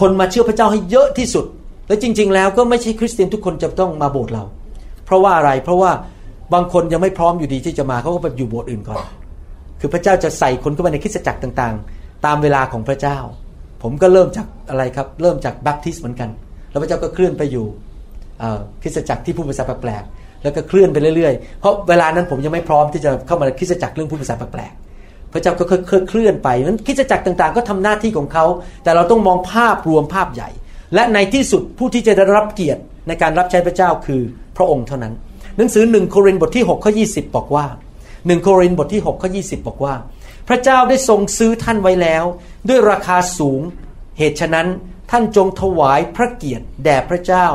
[0.00, 1.46] คนมาเชื่อพระเจ้าให้เยอะที่สุด
[1.88, 4.44] และจริง ๆ แล้วก็ไม่ใช่คริสเตียนทุกคนจะต้องมาโบสถ์เรา
[5.04, 5.90] เพราะว่าอะไรเพราะว่า
[6.54, 9.02] บางคนยังไม่พร้อมอยู่ดีที่จะมาเขาก็ไปอยู่โบสถ์อื่นก่อน
[9.80, 13.18] คือพระเจ้าจะใส่คนเข้ามาในคริสตจักรต่างๆ ตามเวลาของพระเจ้า
[13.82, 16.30] ผมก็เริ่มจากอะไรครับ เริ่มจากบัพติสเหมือนกัน
[16.70, 17.66] แล้วพระเจ้าก็เคลื่อนไปอยู่
[18.82, 28.44] คริสตจักรที่พูดภาษาแปลกๆแล้วก็เคลื่อนไปเรื่อยๆ เพราะเวลานั้นผมยังไม่พร้อมที่จะเข้ามาในคริสตจักรเรื่องพูดภาษาแปลกๆ พระเจ้าก็ค่อยๆเคลื่อนไปนั้นคริสตจักรต่างๆ ก็ทำหน้าที่ของเขา
[28.84, 30.50] แต่เราต้องมองภาพรวมภาพใหญ่
[30.94, 34.22] และในที่สุดผู้ที่จะได้รับเกียรติในการรับใช้พระเจ้าคือ
[34.56, 35.14] พระองค์เท่านั้น
[35.60, 37.66] หนังสือหนึ่งโครินธ์บทที่6ข้อ20 บอกว่า
[38.26, 39.94] หนึ่งโครินธ์บทที่6ข้อ20 บอกว่า
[40.48, 42.24] พระเจ้าได้ทรงซื้อท่านไว้แล้ว
[42.68, 43.60] ด้วยราคาสูง
[44.18, 44.68] เหตุฉะนั้น
[45.10, 47.46] ท่านจงถวายพระเกียรติแด่พระเจ้า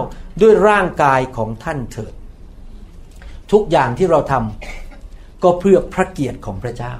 [0.41, 2.13] ด้วยร่างกายของท่านเถิด
[3.51, 6.93] ทุกอย่างที่เราทำก็เพื่อพระเกียรติของพระเจ้า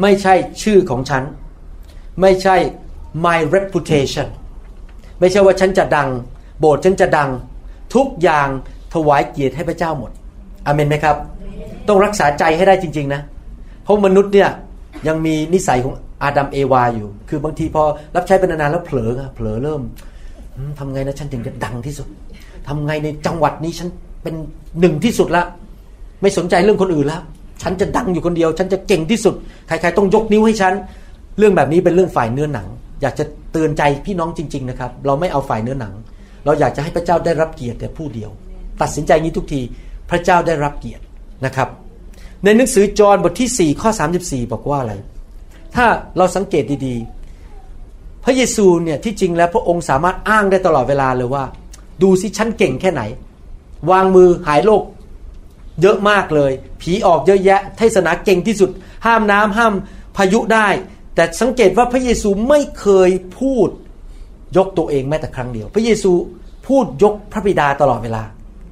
[0.00, 1.24] ไม่ใช่ชื่อของฉัน
[2.20, 2.56] ไม่ใช่
[3.24, 4.28] my reputation
[5.20, 6.08] ไม่ใช่ว่าฉันจะดัง
[6.60, 7.30] โบสถ์ฉันจะดัง
[7.94, 8.48] ทุกอย่าง
[8.94, 10.10] ถวายเกียรติให้พระเจ้าหมด
[10.66, 11.16] อเมนไหมครับ
[11.88, 13.20] ต้องรักษาใจให้ได้จริง ๆ นะ
[13.84, 14.48] เพราะมนุษย์เนี่ย
[15.08, 17.82] ยังมีนิสัยของอาดัมเอวาอยู่ คือบางทีพอ
[18.16, 19.82] รับใช้เป็นนานๆแล้วเผลอเผลอเริ่ม
[20.78, 22.08] ทำไงนะฉันถึงจะดังที่สุด
[22.68, 23.88] ทำไงในจังหวัดนี้ฉัน
[24.22, 24.34] เป็น
[24.80, 25.42] หนึ่งที่สุดละ
[26.22, 27.22] ไม่สนใจเรื่องคนอื่นแล้ว
[27.62, 29.34] ฉันจะดังอยู่คนเดียว ฉันจะเก่งที่สุด
[29.66, 30.74] ใครๆต้องยกนิ้วให้ฉัน
[31.38, 32.66] เรื่องแบบนี้เป็นเรื่องฝ่ายเนื้อหนัง
[33.02, 35.92] อยากจะเตือนใจพี่น้องจริง ๆ นะครับ เราไม่เอาฝ่ายเนื้อหนัง
[36.44, 38.30] เราอยากจะให้พระเจ้าได้รับเกียรติแต่ผู้เดียว
[38.82, 39.60] ตัดสินใจนี้ทุกที
[40.10, 41.02] พระเจ้าได้รับเกียรติ
[41.44, 41.68] นะครับ
[42.44, 43.90] ในหนังสือจอห์นบทที่ 4 ข้อ
[44.22, 44.94] 34 บอกว่าอะไร
[45.74, 51.44] ถ้าเราสังเกตดีๆ พระเยซูเนี่ยที่จริงแล้วพระองค์สามารถอ้างได้ตลอดเวลาเลยว่า
[52.02, 53.02] ดูสิฉันเก่งแค่ไหน
[53.90, 54.82] วางมือหายโรค
[55.80, 58.70] เยอะมากเลย ผีออกเยอะแยะเทศนาเก่งที่สุด
[59.06, 59.74] ห้ามน้ำห้าม
[60.16, 60.68] พายุได้
[61.14, 63.68] แต่สังเกตว่าพระเยซูไม่เคยพูด
[64.56, 66.12] ยกตัวเองแม้แต่ครั้งเดียว พระเยซู
[66.66, 68.22] พูดยกพระบิดาตลอดเวลา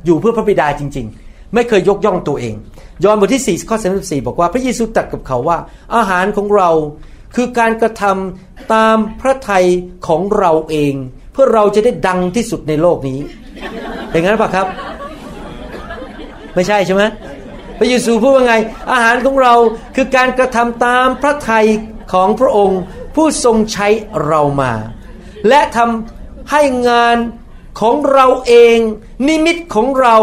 [0.04, 2.54] อยู่เพื่อพระบิดาจริง ๆ ไม่เคยยกย่องตัวเอง
[3.04, 5.58] ยอห์นบทที่ 4 ข้อ34บอกว่าพระเยซูตรัสกับเขาว่า
[5.96, 6.70] อาหารของเรา
[7.36, 9.66] คือการกระทำตามพระทัย
[10.06, 10.94] ของเราเอง
[11.32, 13.18] เพื่อเราจะได้ดังที่สุดในโลกนี้
[14.10, 14.66] เป็นงั้นปะครับ
[16.54, 17.02] ไม่ใช่ใช่ไหม
[17.78, 18.54] พระเยซูพูดว่าไง
[18.92, 19.54] อาหารของเรา
[19.96, 21.66] คือการกระทำตามพระทัย
[22.12, 22.80] ของพระองค์
[23.14, 23.88] ผู้ทรงใช้
[24.26, 24.72] เรามา
[25.48, 27.16] และทำให้งาน
[27.80, 28.78] ของเราเอง
[29.26, 30.16] นิมิตของเรา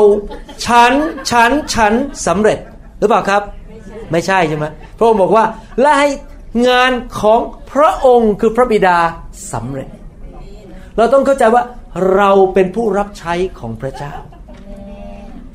[0.66, 0.94] ฉัน
[1.30, 1.94] ฉัน ฉัน
[2.28, 2.60] สำเร็จ
[3.00, 3.42] หรือเปล่าครับ
[4.12, 4.66] ไม่ใช่ใช่ไหม
[4.98, 5.46] พระองค์บอกว่า
[5.82, 6.10] และให้
[6.68, 7.40] งานของ
[7.72, 8.98] พระองค์คือพระบิดา
[9.54, 9.90] สำเร็จ
[10.98, 11.64] เราต้องเข้าใจว่า
[12.16, 14.14] เราเป็นผู้รับใช้ของพระเจ้า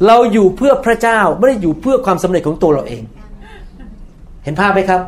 [0.07, 3.03] เราอยู่เพื่อพระเจ้าไม่ได้อยู่เพื่อความสำเร็จของตัวเราเอง
[4.45, 5.01] เห็นภาพไหมครับ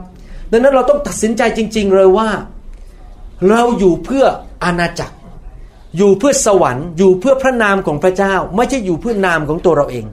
[0.50, 2.28] ดังนั้นเราต้องตัดสินใจจริง ๆ เลยว่า
[3.50, 4.24] เราอยู่เพื่อ
[4.64, 5.14] อาณาจักร
[5.96, 10.04] อยู่เพื่อสวรรค์อยู่เพื่อพระนามของพระเจ้า ไม่ใช่อยู่เพื่อนามของตัวเราเอง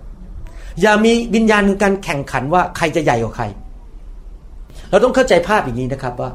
[0.81, 3.45] อย่ามีวิญญาณของการแข่งขันว่าใครจะใหญ่กว่าใคร
[4.89, 6.31] เราต้องเข้าใจภาพอย่างนี้นะครับว่า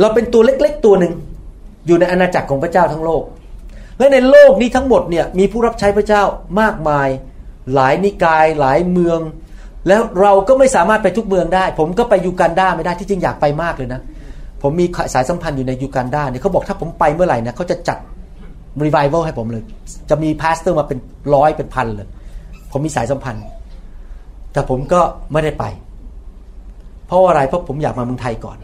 [0.00, 1.12] เราเป็นตัวเล็กๆตัวหนึ่ง
[1.86, 3.22] อยู่ในอาณาจักรของพระเจ้าทั้งโลก
[3.98, 6.22] และในโลกนี้ทั้งหมดเนี่ยมีผู้รับใช้พระเจ้า
[6.60, 7.08] มากมาย
[7.74, 9.20] หลายนิกายหลายเมือง
[9.88, 14.00] แล้วเราก็ไม่สามารถไปทุกเมืองได้ ผมก็ไปยูกันดาไม่ได้ที่จริงอยากไปมากเลยนะ
[14.66, 17.98] ผมมีสายสัมพันธ์อยู่ในยูกันดาเนี่ยเขาบอกถ้าผมไปเมื่อไหร่นะเขาจะจัด
[18.84, 19.62] รีไวเวลให้ผมเลย
[20.10, 20.98] จะมี pastor มาเป็น
[21.34, 22.08] ร้อยเป็นพันเลย
[22.72, 23.44] ผมมีสายสัมพันธ์
[24.52, 25.00] แต่ผมก็
[25.32, 25.64] ไม่ได้ไป
[27.06, 28.56] เพราะอะไรเพราะผมอยากมาเมืองไทยก่อน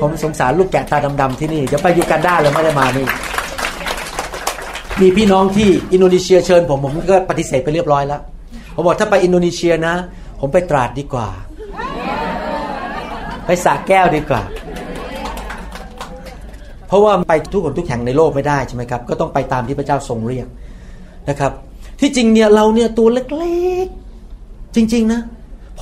[0.00, 3.06] ผมสงสารลูกแกะตาดำๆที่นี่จะไปยูกันดาเลยไม่ได้มานี่
[5.00, 8.20] มีพี่น้องที่อินโดนีเซียเชิญ ผมผมก็ปฏิเสธไปเรียบร้อยแล้ว
[8.74, 9.94] ผมบอกถ้าไปอินโดนีเซียนะ
[10.40, 11.28] ผมไปตราดดีกว่า
[13.48, 14.42] ไปสาแก้วดีกว่า
[16.88, 20.46] เพราะว่าไปทุกคนทุกแห่งในโลกไม่ได้ใช่ไหมครับ ก็ต้องไปตามที่พระเจ้าทรงเรียก
[21.28, 21.52] นะครับ
[22.00, 25.20] ที่จริงเนี่ยเราเนี่ยตัวเล็กๆ จริง ๆ นะ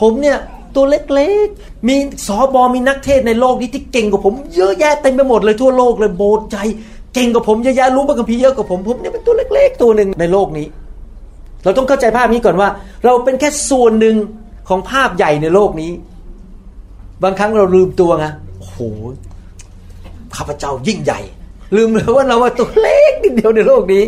[0.01, 0.37] ผมเนี่ย
[0.77, 6.57] ตัวเล็กๆ มีสอบอมีนักเทศในโลกนี้ที่เก่งกว่าผมเยอะแยะเต็มไปหมดเลยทั่วโลกเลยโบสถ์ใจ
[7.15, 10.67] เก่งกว่าผมเยอะแยะรู้พระคัมภีร์เยอะกว่าผมผมเนี่ยเป็นตัวเล็ก ๆ ตัวหนึ่งในโลกนี้
[11.65, 12.69] เราต้องเข้าใจภาพนี้ก่อนว่า
[13.05, 14.17] เราเป็นแค่ส่วนหนึ่ง
[14.69, 15.91] ของภาพใหญ่ในโลกนี้
[17.23, 18.27] บางครั้งเราลืมตัวไง
[18.59, 18.79] โอ้โห
[20.37, 21.21] ข้าพเจ้ายิ่งใหญ่
[21.77, 24.05] ลืมเลยว่าเราว่าตัวเล็กนิดเดียวในโลกนี้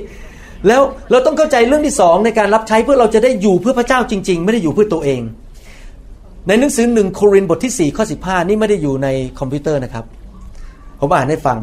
[0.68, 5.20] แล้วเราต้องเข้าใจเรื่องที่สองในการรับใช้เพื่อเราจะได้อยู่เพื่อพระเจ้าจริง ๆ ไม่ได้อยู่เพื่อตัวเอง
[6.46, 10.04] ในหนังสือหนึ่งโครินบทที่4ข้อ15นี่ไม่ได้อยู่ในคอมพิวเตอร์นะครับ
[11.00, 11.58] ผมอ่านให้ฟัง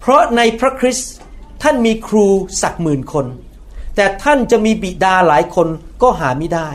[0.00, 1.10] เพราะในพระคริสต์
[1.62, 2.26] ท่านมีครู
[2.62, 3.26] สักหมื่นคน
[3.96, 5.68] แต่ท่านจะมีบิดาหลายคน
[6.02, 6.70] ก็หาไม่ได้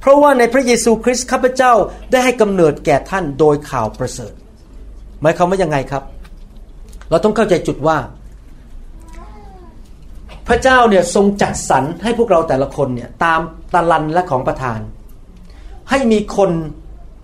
[0.00, 1.72] เพราะว่าในพระเยซูคริสต์ข้าพเจ้า
[2.10, 4.32] ได้ให้กำเนิดแก่ท่านโดยข่าวประเสริฐ
[5.20, 6.02] หมายความว่ายังไงครับ
[7.10, 7.98] เราต้องเข้าใจจุดว่า
[10.48, 13.40] พระเจ้าเนี่ยทรงจัดสรรให้พวกเราแต่ละคนเนี่ยตาม
[13.74, 14.80] ตาลันและของประทาน
[15.90, 16.50] ให้มีคน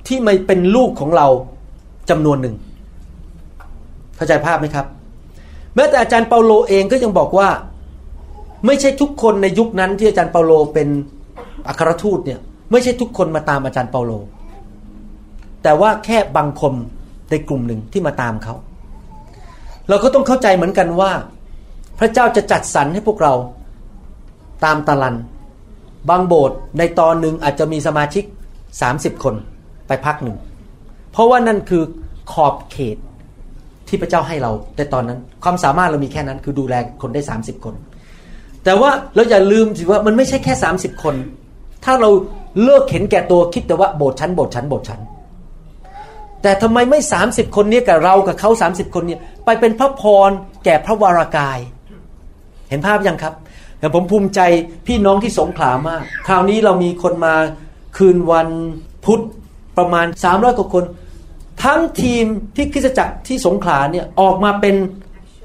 [0.09, 1.27] ที่ไม่เป็นลูกของเรา
[2.11, 2.57] จำนวนหนึ่ง
[4.17, 4.87] เข้าใจภาพไหมครับ
[5.75, 7.49] แม้แต่อาจารย์เปาโลเองก็ยังบอกว่า
[8.67, 10.89] ไม่ใช่ทุกคนในยุคนั้นที่อาจารย์เปาโลเป็น
[11.69, 14.13] อัครทูตเนี่ย ไม่ใช่ทุกคนมาตามอาจารย์เปาโล
[15.63, 16.75] แต่ว่าแค่บางคน
[17.31, 18.55] ในกลุ่มหนึ่งที่มาตามเขา
[19.89, 21.11] เราก็ต้องเข้าใจเหมือนกันว่า
[21.99, 23.35] พระเจ้าจะจัดสรรให้พวกเรา
[24.65, 25.17] ตามตาลัน
[26.11, 28.25] บางโบสถ์ในตอนหนึ่งอาจจะมีสมาชิก
[28.73, 29.35] 30 คน
[29.87, 30.37] ไปพักหนึ่ง
[31.13, 31.83] เพราะว่านั่นคือ
[32.33, 32.97] ขอบเขต
[33.89, 37.75] ที่พระเจ้าให้เราในตอนนั้น ความสามารถเรามีแค่นั้น คือดูแลคนได้ 30 คน
[38.65, 41.15] แต่ว่าเราอย่าลืมสิว่ามันไม่ใช่แค่ 30 คน
[41.85, 42.11] ถ้าเรา
[42.65, 45.01] เลิกเห็นแก่ตัวคิดแต่ว่าโบสถ์ชั้นโบสถ์ชั้นโบสถ์ชั้น
[46.43, 50.31] แต่ทำไมไม่ 30 คนนี้กับเรากับเขา 30 คนนี้ไปเป็นพระพร
[50.65, 51.59] แก่พระวรากาย
[52.69, 53.35] เห็นภาพยังครับ
[53.79, 54.41] แต่ผมภูมิใจ
[54.87, 57.35] พี่น้องที่สงขลามาก คราวนี้เรามีคนมา
[57.97, 58.49] คืนวัน
[59.05, 59.23] พุธ
[59.79, 60.85] ประมาณ 300กว่าคน
[61.65, 62.25] ทั้งทีม
[62.57, 64.77] ที่คริสตจักรที่สงขลาเนี่ยออกมาเป็น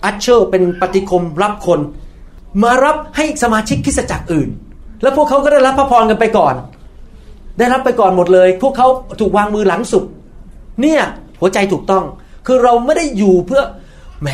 [0.03, 1.79] อัชเชอร์เป็นปฏิคมรับคน
[2.63, 4.49] มารับให้สมาชิกคริสตจักรอื่น
[5.01, 6.55] แล้วพวกเขาก็ได้รับพระพรกันไปก่อน
[7.61, 8.87] ได้รับไปก่อนหมดเลย พวกเขา
[9.19, 10.03] ถูกวางมือหลังสุด
[10.81, 11.01] เนี่ย
[11.39, 12.03] หัวใจถูกต้อง
[12.47, 13.61] คือเราไม่ได้อยู่เพื่อ
[14.21, 14.27] แหม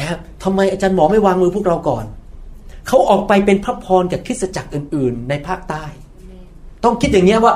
[0.44, 2.06] ทำไมอาจารย์หมอไม่วางมือพวกเราก่อน
[2.88, 5.84] เขาออกไปเป็นพระพรกับคริสตจักรอื่น ๆ ในภาคใต้
[6.84, 7.54] ต้องคิดอย่างเงี้ว่า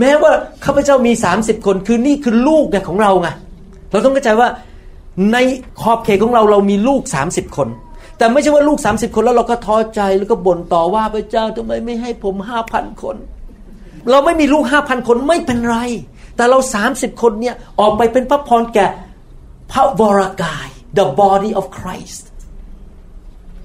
[0.00, 0.32] แม้ว่า
[0.64, 3.28] ข้าพเจ้ามี 30 คนคือนี่คือลูกเนี่ยของเราไง
[3.90, 4.48] เราต้องเข้าใจว่า
[5.32, 5.36] ใน
[5.80, 7.68] ขอบเขตของเราเรามีลูก 30 คน
[8.18, 12.34] แต่ไม่ใช่ว่าลูก 30 คนแล้วเราก็ท้อใจแล้วก็บ่นต่อว่าพระเจ้าทำไมไม่ให้ผม
[12.68, 13.16] 5,000คน
[14.10, 15.78] เราไม่มีลูก5,000คนไม่เป็นไร
[16.36, 16.58] แต่เรา
[16.90, 18.86] 30คนเนี่ยออกไปเป็นพระพรแก่
[19.72, 22.22] พระวรากาย the body of Christ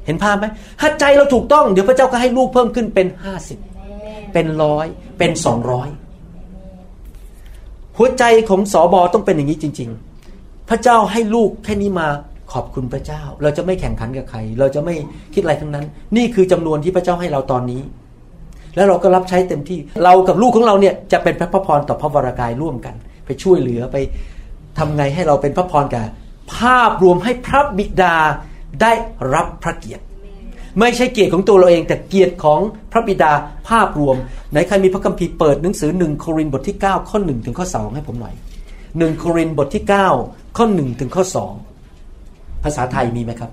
[0.06, 0.46] เห็นภาพไหม
[0.80, 3.08] ถ้าใจเราถูกต้อง เดี๋ยวพระเจ้าก็ให้ลูกเพิ่มขึ้นเป็น
[3.72, 4.86] 50เป็นร้อย
[5.18, 5.44] เป็น200
[7.98, 9.90] หัวใจของสอบอต้องเป็นอย่างนี้จริง
[10.30, 12.08] ๆ พระเจ้าให้ลูกแค่นี้มา
[12.54, 14.96] ขอบคุณพระเจ้า เราจะไม่แข่งขันกับใคร เราจะไม่
[15.34, 15.86] คิดอะไรทั้งนั้น
[16.18, 17.82] นี่คือจำนวนที่พระเจ้าให้เราตอนนี้
[18.78, 23.98] แล้วเราก็รับใช้เต็มที่ เรากับลูกของเราเนี่ยจะเป็นพระพรต่อพระวรากายร่วมกัน ไปช่วยเหลือไป
[24.78, 26.04] ทำไงให้เราเป็นพระพรแก่
[26.56, 28.16] ภาพรวมให้พระบิดา
[28.82, 28.92] ได้
[29.34, 30.04] รับพระเกียรติ
[30.80, 32.60] ไม่ใช่เกียรติของตัวเราเองแต่เกียรติของ
[32.92, 33.32] พระบิดา
[33.70, 34.16] ภาพรวม
[34.52, 38.36] ไหนใครมีพระคัมภีร์เปิดหนังสือหนึ่งโครินธ์บทที่ 9 ข้อ1ถึงข้อ2ให้ผมหน่อย
[38.98, 39.84] หนึ่งโครินธ์บทที่
[40.20, 41.24] 9 ข้อ1ถึงข้อ
[41.94, 43.52] 2ภาษาไทยมีไหมครับ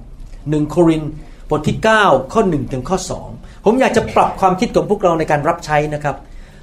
[0.50, 1.10] หนึ่งโครินธ์
[1.50, 6.16] บทที่ 9 ข้อ1ถึงข้อ2 ผมอยากจะปรับความคิดของพวกเราในการรับใช้นะครับ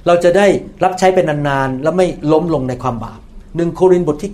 [0.06, 0.46] เราจะได้
[0.84, 3.20] รับใช้เป็นนานๆและไม่ล้มลงในความบาป
[3.56, 4.32] หนึ่งโครินธ์บทที่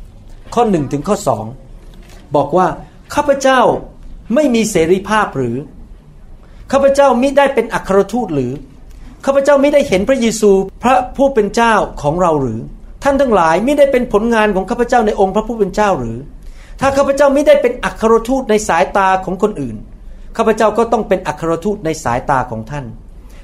[0.00, 1.16] 9 ข้อ1ถึงข้อ
[1.76, 2.66] 2บอกว่า
[3.14, 3.60] ข้าพเจ้า
[4.34, 5.56] ไม่มีเสรีภาพหรือ
[6.72, 8.52] ข้าพเจ้ามิได้เป็นอัครทูตหรือ
[9.24, 10.50] ข้าพเจ้ามิได้เห็นพระเยซู
[10.82, 12.60] พระผู้เป็นเจ้าของเราหรือ
[13.04, 16.18] ท่านทั้งหลายมิได้เป็นผลงานของข้าพเจ้าในองค์พระผู้เป็นเจ้าหรือ
[16.80, 19.76] ถ้าข้าพเจ้ามิได้เป็นอัครทูตในสายตาของคนอื่น
[20.36, 22.84] ข้าพเจ้าก็ต้องเป็นอัครทูตในสายตาของท่าน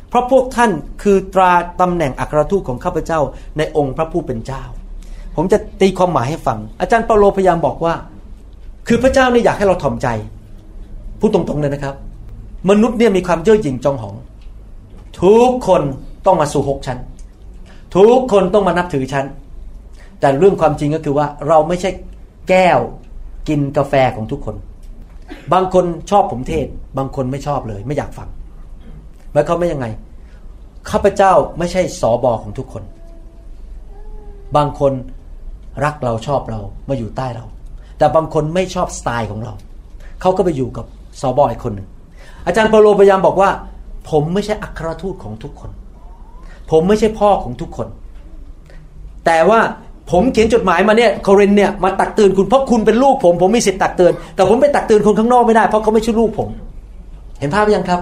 [0.08, 0.70] เพราะพวกท่าน
[1.02, 3.20] คือตราตำแหน่งอัครทูตของข้าพเจ้า
[3.58, 4.62] ในองค์พระผู้เป็นเจ้า
[5.36, 7.94] ผมจะตีความหมายให้ฟัง อาจารย์เปาโลพยายามบอกว่า
[8.88, 10.08] คือพระเจ้าเนี่ยอยากให้เราถ่อมใจ
[11.20, 11.94] พูดตรงๆเลยนะครับ
[12.70, 14.14] มนุษย์เนี่ยมีความเย่อหยิ่งจองหอง
[15.22, 15.82] ทุกคน
[16.26, 16.98] ต้องมาสู่หกชั้น
[17.96, 19.24] ทุกคนต้องมานับถือฉัน
[20.20, 21.90] แต่เรื่องความจริงก็คือว่าเราไม่ใช่
[22.48, 22.78] แก้ว
[23.48, 24.56] กินกาแฟของทุกคน
[25.52, 26.66] บางคนชอบผมเทศ
[26.98, 28.28] บางคนไม่ชอบเลย ไม่อยากฟัง
[29.32, 29.86] หมายความว่ายังไง
[30.90, 32.82] ข้าพเจ้าไม่ใช่สอบอของทุกคน
[34.56, 34.92] บางคน
[35.84, 37.44] รักเราชอบเรามาอยู่ใต้เรา
[37.98, 39.52] แต่บางคนไม่ชอบสไตล์ของเรา
[40.20, 40.86] เขาก็ไปอยู่กับ
[41.20, 41.88] สอบออีกคนหนึ่ง
[42.46, 43.50] อาจารย์เปโลพยายามบอกว่า
[44.10, 45.70] ผมไม่ใช่อัครทูตของทุกคน
[46.70, 47.88] ผมไม่ใช่พ่อของทุกคน
[49.26, 49.60] แต่ว่า
[50.10, 56.48] ผมเขียนจดหมายมาเนี่ยโครินเนี่ยมาตักเตือนคุณเพราะคุณเป็นลูกผมผมมีสิทธิ์ตักเตือน แต่ผมไปตักเตือนคนข้างนอกไม่ได้เพราะเขาไม่ใช่ลูกผม
[57.40, 58.00] เห็นภาพยังครับ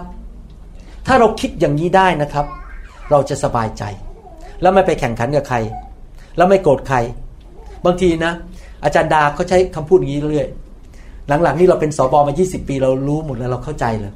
[1.06, 2.46] ถ้าเราคิดอย่างนี้ได้นะครับ
[3.10, 3.82] เราจะสบายใจ
[4.60, 5.56] แล้วไม่ไปแข่งขันกับใคร
[6.36, 6.96] แล้วไม่โกรธใคร
[7.84, 8.32] บางทีนะ
[8.84, 10.48] อาจารย์ดาเขาใช้คำพูดอย่างนี้เรื่อย
[11.42, 14.12] หลังๆ นี่เราเป็นสอบอมา 20 ปีเรารู้หมดแล้วเราเข้าใจเลย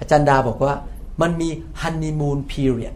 [0.00, 0.74] อาจารย์ดาบอกว่า
[1.22, 1.48] มันมี
[1.80, 2.94] ฮันนีมูนพีเรียด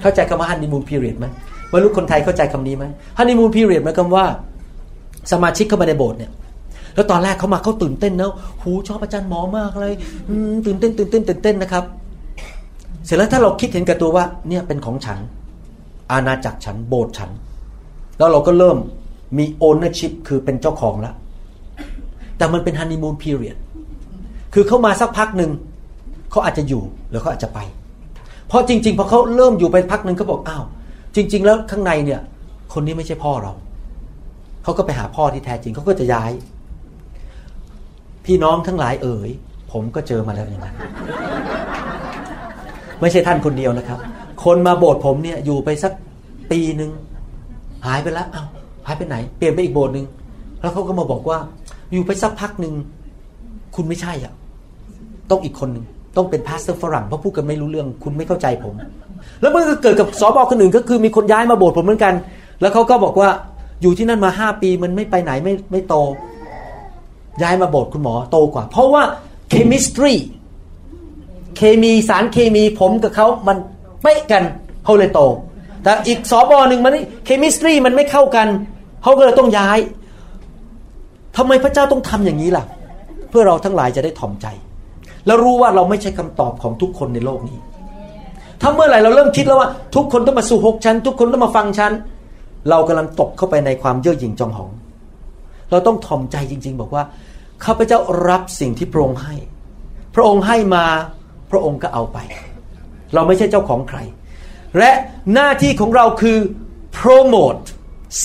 [0.00, 1.26] เข้าใจคำว่าฮันนีมูนพีเรียดไหม
[1.76, 2.84] ไม่รู้คนไทยเข้าใจคำนี้ไหม
[3.18, 4.24] ฮันนีมูนพีเรียดหมายความว่า
[5.32, 6.32] สมาชิกเข้ามาในโบสถ์เนี่ย
[6.94, 9.94] แล้วตอนแรกเขามาเขาตื่นเต้นนะหูชอบอาจารย์หมอมากเลย
[10.66, 11.84] ตื่นเต้นตื่นเต้นตื่นเต้นนะครับ
[13.04, 15.18] เสร็จแล้วถ้าเราคิดเห็นกับตัวว่า เนี่ยเป็นของฉัน
[16.12, 17.30] อาณาจักรฉันโบสถ์ฉัน
[18.18, 18.76] แล้วเราก็เริ่ม
[19.38, 21.14] มี ownership คือเป็นเจ้าของแล้ว
[22.36, 23.56] แต่มันเป็น honeymoon period
[24.54, 25.50] คือเข้ามาสักพักหนึ่ง
[26.30, 27.58] เขาอาจจะอยู่หรือเขาอาจจะไป
[28.48, 30.64] เพราะจริง ๆ พอเขาเริ่มอยู่ไปพักหนึ่งเขาบอกอ้าว
[31.16, 32.20] จริง ๆ แล้วข้างในเนี่ย
[32.72, 33.52] คนนี้ไม่ใช่พ่อเรา
[34.62, 36.30] เขาก็ไปหาพ่อที่แท้จริงเขาก็จะย้าย
[38.24, 39.30] พี่น้องทั้งหลายเอ๋ย
[39.72, 40.74] ผมก็เจอมาแล้วอย่างนั้น
[43.00, 43.98] ไม่ใช่ท่านคนเดียวนะครับ
[44.44, 45.92] คนมาโบสถ์ผมเนี่ยอยู่ไปสัก
[46.50, 46.90] ปีหนึ่ง
[47.86, 48.44] หายไปแล้วเอ้า
[48.86, 50.06] หายไปไหน เปลี่ยนไปอีกโบสถ์หนึ่ง
[50.60, 51.38] แล้วเขาก็มาบอกว่า
[51.92, 52.74] อยู่ไปสักพักหนึ่ง
[53.76, 54.32] คุณไม่ใช่อะ
[55.30, 55.84] ต้องอีกคนหนึ่ง
[56.16, 58.74] ต้องเป็น pastor ฝรั่งเพราะพูดกันไม่รู้เรื่อง คุณไม่เข้าใจผม
[59.40, 62.14] แล้วมันก็เกิดกับสอบอคนอื่นก็คือมีคนย้ายมาโบสถ์ผมเหมือนกัน
[62.60, 63.28] แล้วเขาก็บอกว่า
[63.82, 65.94] อยู่ที่นั่นมาห้าปีมันไม่ไปไหนไม่ไม่โต
[67.42, 69.02] ย้ายมาโบสถ์คุณหมอโตกว่า เพราะว่า
[69.50, 70.12] chemistry
[71.56, 73.56] เคมีสารเคมีผมกับเขามัน
[74.02, 74.42] เป๊ะกัน
[74.84, 75.20] เขาเลยโต
[75.82, 76.92] แต่อีกสอบอหนึ่งมัน
[77.24, 78.48] chemistry มันไม่เข้ากัน
[79.02, 79.78] เขาก็เลยต้องย้าย
[81.36, 82.64] ทำไมพระเจ้าต้องทำอย่างนี้ล่ะ
[83.30, 84.46] เพื่อเราทั้งหลายจะได้ถ่อมใจ
[85.26, 87.58] แล้วรู้ว่าเราไม่ใช่คำตอบของทุกคนในโลกนี้
[88.60, 91.92] ถ้าเมื่อไหร่เราเริ่มคิดแล้วว่า ทุกคนต้องมาสู่หกชั้น ทุกคนต้องมาฟังชั้น
[92.70, 94.70] เรากำลังตกเข้าไปในความเย่อหยิ่งจองหอง
[95.70, 97.04] เราต้องถ่อมใจจริง ๆ บอกว่า
[97.64, 99.34] ข้าพเจ้ารับสิ่งที่พระองค์ให้
[100.14, 100.84] พระองค์ให้มา
[101.50, 102.18] พระองค์ก็เอาไป
[103.14, 103.98] เราไม่ใช่เจ้าของใคร
[104.78, 104.90] และ
[105.34, 106.38] หน้าที่ของเราคือ
[106.92, 107.56] โปรโมท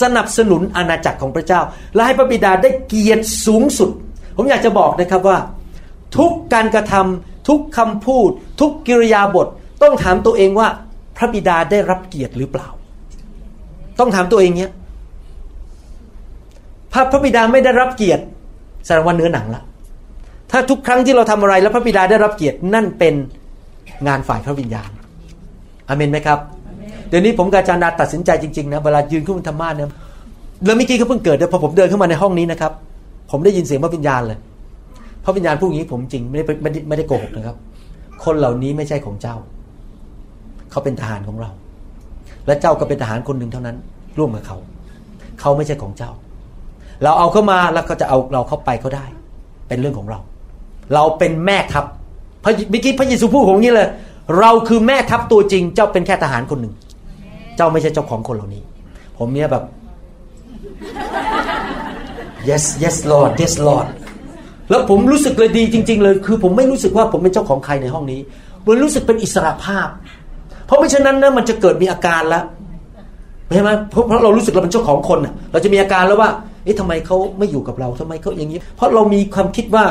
[0.02, 1.62] สนับสนุนอาณาจักรของพระเจ้า
[1.96, 3.90] และให้พระบิดาได้เกียรติสูงสุด
[4.38, 5.38] ผมอยากจะบอกนะครับว่า
[6.18, 9.48] ทุกการกระทำทุกคำพูด ทุกกิริยาบท
[9.84, 10.68] ต้องถามตัวเองว่า
[11.18, 12.68] พระบิดาได้รับเกียรติหรือเปล่า
[14.00, 14.72] ต้องถามตัวเองเนี้ย
[16.94, 18.24] พระพระบิดาไม่ได้รับเกียรติ
[18.86, 19.62] แสดงว่าเนื้อหนังละ
[20.52, 23.14] ถ้าทุกครั้งที่เราทำอะไรแล้วพระบิดาได้รับเกียรตินั่นเป็น
[24.08, 24.90] งานฝ่ายพระวิญญาณ
[25.88, 26.40] อเมนไหมครับ
[27.10, 29.90] เดี๋ยวนี้ผมกับอาจารย์นาตัดสินใจจริงๆนะเวลายืนขึ้นบนธรรมาเนี่ย
[30.66, 32.72] แล้วเมื่อกี้ก็เพิ่งเกิดเดี๋ยวพอผมเดินเข้ามาในห้องนี้นะครับ
[33.32, 34.38] ผมได้ยินเสียงพระวิญญาณเลย
[35.24, 37.58] พระวิญญาณพูดอย่างนี้ผมจริงไม่ได้ไม่ได้ไม่ได้โกหกนะครับ
[38.24, 39.36] คนเหล่านี้ไม่ใช่ของเจ้า
[40.72, 41.52] เขาเป็นทหารของเรา
[42.48, 43.78] และเจ้าก็เป็นทหารคนหนึ่งเท่านั้น
[44.18, 44.58] ร่วมกับเขา
[45.40, 46.12] เขาไม่ใช่ของเจ้า
[47.04, 49.06] เราเอาเข้ามาแล้วก็จะเอาเราเข้าไปเขาได้
[49.68, 50.20] เป็นเรื่องของเรา
[50.94, 51.86] เราเป็นแม่ทัพ
[52.44, 53.90] พระเมื่อกี้พระเยซูพูดของนี้เลย
[54.40, 56.74] เราคือแม่ทัพตัวจริง เจ้าเป็นแค่ทหารคนหนึ่ง
[57.58, 58.64] เจ้าไม่ใช่เจ้าของคนเหล่านี้
[59.18, 59.64] ผมเนี่ยแบบ
[62.50, 63.88] yes yes Lord yes Lord
[64.70, 68.20] แล้วผมรู้สึกเลยดีจริง ๆ เลย คือผมไม่รู้สึกว่าผมเป็นเจ้าของใครในห้องนี้
[68.68, 69.88] มันรู้สึกเป็นอิสระภาพ
[70.72, 72.44] เพราะไม่เช่นนั้นนะมันจะเกิดมีอาการแล้ว
[73.54, 75.20] ใช่ไหมเพราะเพราะเรารู้สึกเราเป็นเจ้าของคน
[75.52, 76.30] เราจะมีอาการแล้วว่า
[76.64, 79.84] เอ๊ะทำไมเขาไม่อยู่กับเราทำไมเขาอย่างนี้ เพราะเรามีความคิดว่า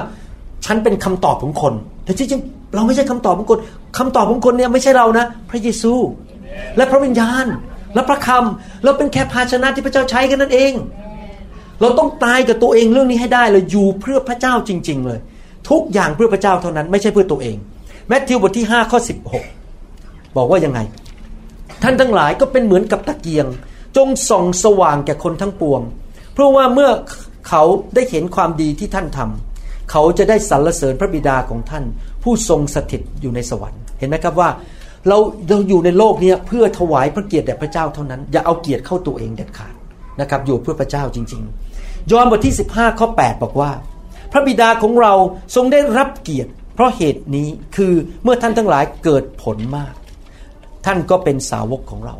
[0.64, 1.72] ฉันเป็นคำตอบของคน
[2.04, 3.58] แต่จริงๆเราไม่ใช่คำตอบของคน
[3.98, 5.92] คำตอบของคนเนี่ยไม่ใช่เรานะ พระเยซู
[6.76, 7.46] และพระวิญญาณ
[7.94, 10.72] และพระคำเราเป็นแค่ภาชนะที่พระเจ้าใช้กันนั่นเอง
[11.80, 15.18] เราต้องตายกับตัวเองเรื่องนี้ให้ได้เลยอยู่เพื่อพระเจ้าจริง ๆ เลย
[15.70, 17.56] ทุกอย่างเพื่อพระเจ้าเท่านั้น ไม่ใช่เพื่อตัวเอง
[18.08, 18.98] แมทธิวบทที่5ข้อ
[19.32, 19.59] 16
[20.36, 20.80] บอกว่ายังไง
[21.82, 23.46] ท่านทั้งหลายก็เป็นเหมือนกับตะเกียง
[23.96, 25.80] จงส่องสว่างแก่คนทั้งปวง
[26.34, 26.90] เพราะว่าเมื่อ
[27.48, 27.62] เขา
[27.94, 31.84] ได้เห็นความดีที่ท่านทำเขาจะได้สรรเสริญพระบิดาของท่าน
[32.22, 34.50] ผู้ทรงสถิตอยู่ในสวรรค์เห็นไหมครับว่า
[35.08, 39.74] เราเราอยู่ในโลกนี้เพื่อถวายพระเกียรติแด่พระเจ้าเท่านั้น อย่าเอาเกียรติเข้าตัวเองเด็ดขาด
[40.20, 41.42] นะครับอยู่เพื่อพระเจ้าจริง
[41.76, 43.70] ๆ ยอห์นบทที่ 15ข้อ8บอกว่า
[44.32, 45.12] พระบิดาของเรา
[45.54, 49.94] ทรงได้รับเกียรติ เพราะเหตุนี้คือเมื่อท่านทั้งหลายเกิดผลมาก
[50.86, 52.16] ท่านก็เป็นสาวกของเรา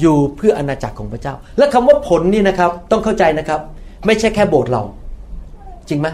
[0.00, 3.60] อยู่เพื่ออาณาจักรของพระเจ้า และคำว่าผลนี่นะครับ ต้องเข้าใจนะครับ
[4.06, 4.82] ไม่ใช่แค่โบสถ์เรา
[5.88, 6.08] จริงไหม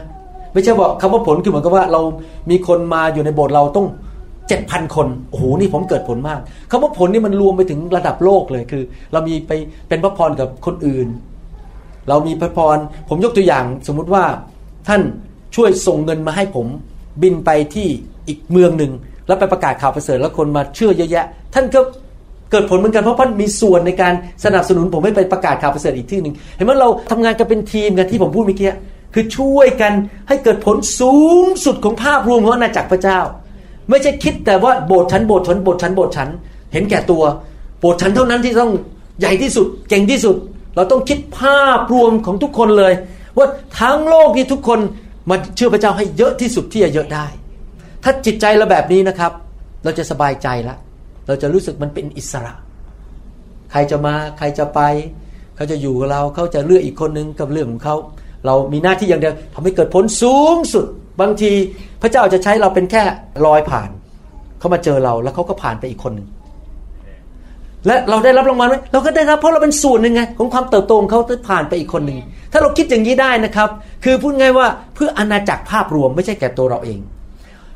[0.52, 2.00] ไม่ใช่ว่าคำว่าผลคือเหมือนกับว่าเรา
[2.50, 3.86] มีคนมาอยู่ในโบสถ์เราต้อง
[4.48, 9.52] เจ็ดพันคนโอ้โหนี่ผมเกิดผลมากคำว่าผลนี่มันรวมไปถึงระดับโลกเลยคือ เรามีไป
[9.88, 11.08] เป็นพระพรกับคนอื่น
[12.08, 14.24] เรามีพระพร ผมยกตัวอย่างสมมุติว่า
[14.88, 15.02] ท่าน
[15.54, 16.66] ช่วยส่งเงินมาให้ผม
[17.22, 17.88] บินไปที่
[18.28, 18.92] อีกเมืองหนึ่ง
[19.32, 21.80] แล้วไปประกาศข่าวประเสริฐแล้วคนมาเชื่อเยอะแยะ ท่านก็
[22.50, 24.14] เกิดผลเหมือนกันเพราะท่านมีส่วนในการ
[24.44, 28.70] สนับสนุนผมให้ไปประกาศข่าวประเสริฐอีกที่หนึ่งเห็นไหมเราทำงานกันเป็นทีมกันที่ผมพูดเมื่อกี้
[29.14, 29.92] คือช่วยกัน
[30.28, 33.18] ให้เกิดผลสูงสุดของภาพรวมของอาณาจักรพระเจ้า
[33.90, 36.28] ไม่ใช่คิดแต่ว่าโบสถ์ฉันโบสถ์ฉันโบสถ์ฉันโบสถ์ฉัน
[36.72, 37.22] เห็นแก่ตัว
[37.80, 38.72] โบสถ์ฉันเท่านั้นที่ต้อง
[39.20, 40.36] ใหญ่ที่สุดเก่งที่สุด
[40.76, 42.92] เราต้องคิดภาพรวมของทุกคนเลย
[43.36, 43.46] ว่า
[43.80, 44.80] ทั้งโลกนี้ทุกคน
[45.30, 47.26] มาเชื่อพระเจ้าให้เยอะที่สุดที่จะเยอะได้
[48.02, 49.32] ถ้าจิตใจเราแบบนี้นะครับ
[49.84, 50.78] เราจะสบายใจแล้ว
[51.26, 52.52] เราจะรู้สึกมันเป็นอิสระ
[53.70, 54.80] ใครจะมาใครจะไป
[55.56, 57.96] เขาจะอยู่กับเราเขาจะเลือกอีกคนนึงกับเรื่องของเขา
[58.46, 60.86] เรามีหน้าที่อย่างเดียวทำให้เกิดผลสูงสุด
[61.20, 61.52] บางที
[62.02, 63.02] พระเจ้าจะใช้เราเป็นแค่
[63.46, 63.90] ลอยผ่าน
[64.58, 66.28] เขามาเจอเราแล้วเขาก็ผ่านไปอีกคนหนึ่ง
[67.86, 72.18] และเราได้รับรางวัลไหมเราก็ได้รับเพราะเราเป็นส่วนหนึ่งไงของความเติบโตของเขาที่ผ่านไปอีกคนหนึ่ง
[72.52, 73.68] ถ้าเราคิดอย่างนี้ได้นะครับ
[74.04, 76.98] คือพูดง่ายว่าเพื่ออาณาจักรภาพรวมไม่ใช่แก่ตัวเราเอง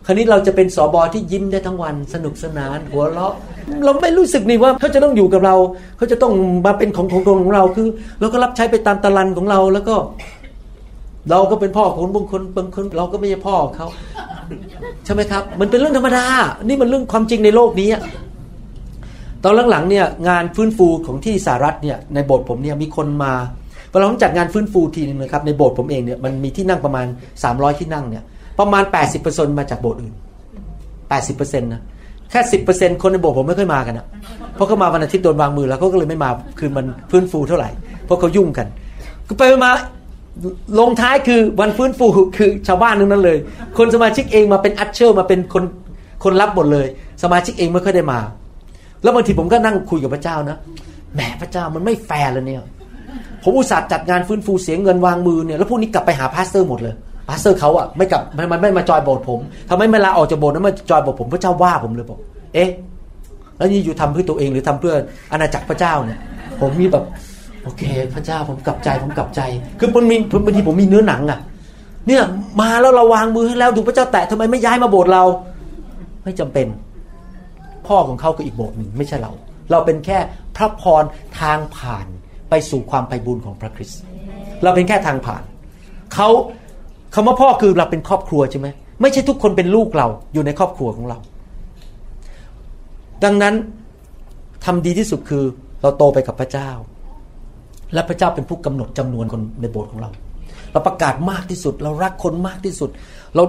[0.07, 3.35] คราวนี้เราจะเป็นสอบอที่ยิ้มได้ทั้งวันสนุกสนาน หัวเราะ
[3.85, 5.55] เราไม่รู้สึกนี่ว่าเขาจะต้องอยู่กับเรา
[5.97, 6.33] เขาจะต้อง
[6.67, 7.89] มาเป็นของของของเราคือ
[8.21, 9.95] เราก็รับใช้ไปตามตะลันของเราแล้วก็
[11.31, 13.87] เราก็เป็นพ่อของบางคนบางคนเราก็ไม่ใช่พ่อเขา
[15.05, 16.27] ใช่ไหมครับ มันเป็นเรื่องธรรมดา
[16.65, 17.89] นี่มันเรื่องความจริงในโลกนี้
[19.45, 23.33] ตอนหลังๆเนี่ยงานฟื้นฟูของที่สหรัฐเนี่ยในโบสถ์ผมเนี่ยมีคนมา
[23.91, 27.07] เวลาผมจัดงานฟื้นฟูทีนึงนะครับในโบสถ์ผมเองเนี่ยมันมีที่นั่งประมาณ
[27.43, 28.25] 300 ที่นั่งเนี่ย
[28.59, 28.85] ประมาณ
[29.21, 30.15] 80%มาจากโบสถ์อื่น
[30.91, 31.83] 80%นะ
[32.31, 32.41] แค่
[32.73, 34.07] 10%คนในโบสถ์ผมไม่ค่อยมากันนะ
[34.55, 37.69] เพราะเขามาวันอาทิตย์โดนวางมือแล้วเขาก็เลยไม่มาคือมันฟื้นฟูเท่าไหร่
[38.05, 38.67] เพราะเขายุ่งกัน
[39.29, 39.73] ก็ไปมา
[40.79, 43.39] ลงท้ายคือวันฟื้นฟูคือชาวบ้านนึงนั้นเลย
[43.79, 45.65] คนสมาชิกเองมาเป็น usher มาเป็นคน
[46.25, 46.87] คนรับหมดเลย
[47.23, 48.19] สมาชิกเองไม่ค่อยได้มา
[49.03, 50.57] แล้วบางทีผมก็นั่งคุยกับพระเจ้านะ
[51.15, 52.61] แหมพระเจ้ามันไม่แฟร์เลยเนี่ย
[53.43, 56.95] ผมอุตส่าห์จัดงานฟื้นฟูเสียเงินวางมือเนี่ยแล้วพวกนี้กลับไปหา pastor หมดเลย
[57.29, 58.23] pastor เขาอะไม่กลับ
[58.53, 62.19] มันไม่มาจอยโบสถ์ผมทำไมไม่ลาออกจากโบสถ์แล้วมาจอยโบสถ์ผมพระเจ้าว่าผมเลยบอก
[62.55, 62.71] เอ๊ะ
[63.57, 64.95] แล้วนี่อยู่ทำเพื่อตัวเองหรือทำเพื่อ
[65.33, 66.21] อาณาจักรพระเจ้าเนี่ย
[66.61, 67.05] ผมมีแบบ
[67.63, 67.83] โอเค
[68.15, 69.41] พระเจ้าผมกลับใจผมกลับใจ
[69.79, 71.41] คือมันมีบางทีผมมีเนื้อหนังอะ
[72.09, 72.23] เนี่ย
[72.61, 75.25] มาแล้วเราวางมือให้แล้วดูพระเจ้าแตะทำไมไม่ย้ายมาโบสถ์เรา
[76.25, 76.67] ไม่จำเป็น
[77.87, 79.33] พ่อของเขาคืออีกโบสถ์หนึ่งไม่ใช่เรา
[79.71, 80.19] เราเป็นแค่
[80.57, 81.03] พระพร
[81.41, 82.07] ทางผ่าน
[82.51, 84.01] ไปสู่ความไพบูรณ์ของพระคริสต์
[84.63, 85.43] เราเป็นแค่ทางผ่าน
[86.15, 86.29] เขา
[87.19, 88.69] คำว่าพ่อคือเราเป็นครอบครัวใช่ไหม
[89.01, 91.19] ไม่ใช่ทุกคนเป็นลูกเราอยู่ในครอบครัวของเรา
[93.25, 93.55] ดังนั้น
[94.65, 95.45] ทำดีที่สุดคือ
[95.83, 96.71] เราโตไปกับพระเจ้า
[97.95, 100.11] และพระเจ้าเป็นผู้กำหนดจำนวนคนในโบสถ์ของเรา
[100.73, 102.91] เราประกาศมากที่สุด เรารักคนมากที่สุด
[103.37, 103.45] เรา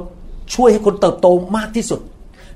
[0.55, 1.99] ช่วยให้คนเติบโตมากที่สุด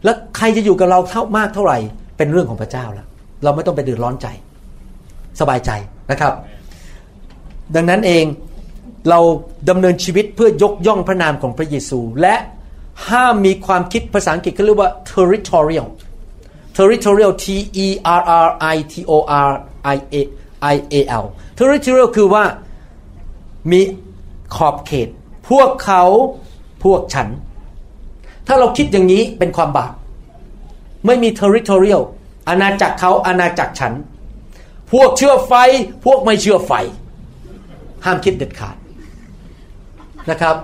[0.04, 1.78] แล้วใครจะอยู่กับเราเท่ามากเท่าไหร่
[2.18, 3.08] เป็นเรื่องของพระเจ้าแล้ว
[3.44, 4.28] เราไม่ต้องไปเดือดร้อนใจ
[5.40, 5.72] สบายใจ
[6.12, 6.34] นะครับ
[7.76, 8.26] ดังนั้นเอง
[9.10, 9.20] เรา
[9.70, 12.36] ดำเนินชีวิตเพื่อยกย่องพระนามของพระเยซู และ
[13.10, 15.88] ห้ามมีความคิดภาษาอังกฤษเขาเรียกว่า territorial
[16.78, 17.46] territorial T
[17.86, 17.88] E
[18.20, 19.14] R R I T O
[19.48, 19.52] R
[19.96, 20.16] I A
[20.74, 21.26] I A L
[21.60, 22.44] territorial คือว่า
[23.72, 23.82] มี
[24.56, 25.10] ขอบเขต
[25.50, 26.04] พวกเขา
[26.84, 27.28] พวกฉัน
[28.48, 29.94] ถ้าเราคิดอย่างนี้เป็นความบาป
[31.06, 32.02] ไม่มี territorial
[32.50, 33.94] อาณาจักรเขาอาณาจักรฉัน
[34.92, 35.54] พวกเชื่อไฟ
[36.06, 36.74] พวกไม่เชื่อไฟ
[38.06, 38.76] ห้ามคิดเด็ดขาด
[40.30, 40.56] นะครับ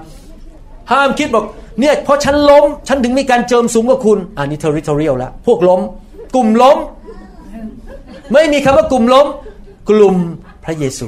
[0.91, 1.45] ห้ามคิดบอก
[1.79, 5.81] เนี่ยเพราะฉันล้ม ฉันถึงมีการเจิมสูงกว่าคุณ อันนี้ territorial แล้ว พวกล้ม
[6.35, 6.77] กลุ่มล้ม
[8.33, 9.27] ไม่มีคำว่ากลุ่มล้ม
[9.89, 10.15] กลุ่ม
[10.63, 11.07] พระเยซู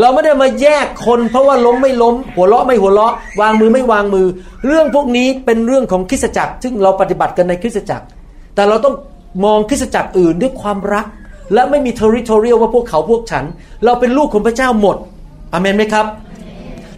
[0.00, 4.26] เราไม่ได้มาแยกคนเพราะว่าล้มไม่ล้ม หัวเราะไม่หัวเราะ วางมือไม่วางมือ
[4.66, 8.06] เรื่องพวกนี้เป็นเรื่องของคริสตจักร ซึ่งเราปฏิบัติกันในคริสตจักร
[8.54, 8.94] แต่เราต้อง
[9.44, 11.06] มองคริสตจักรอื่นด้วยความรัก
[11.54, 13.44] และไม่มี territorial ว่าพวกเขาพวกฉัน
[13.84, 14.96] เราเป็นลูกของพระเจ้าหมด
[15.52, 16.06] อเมนไหมครับ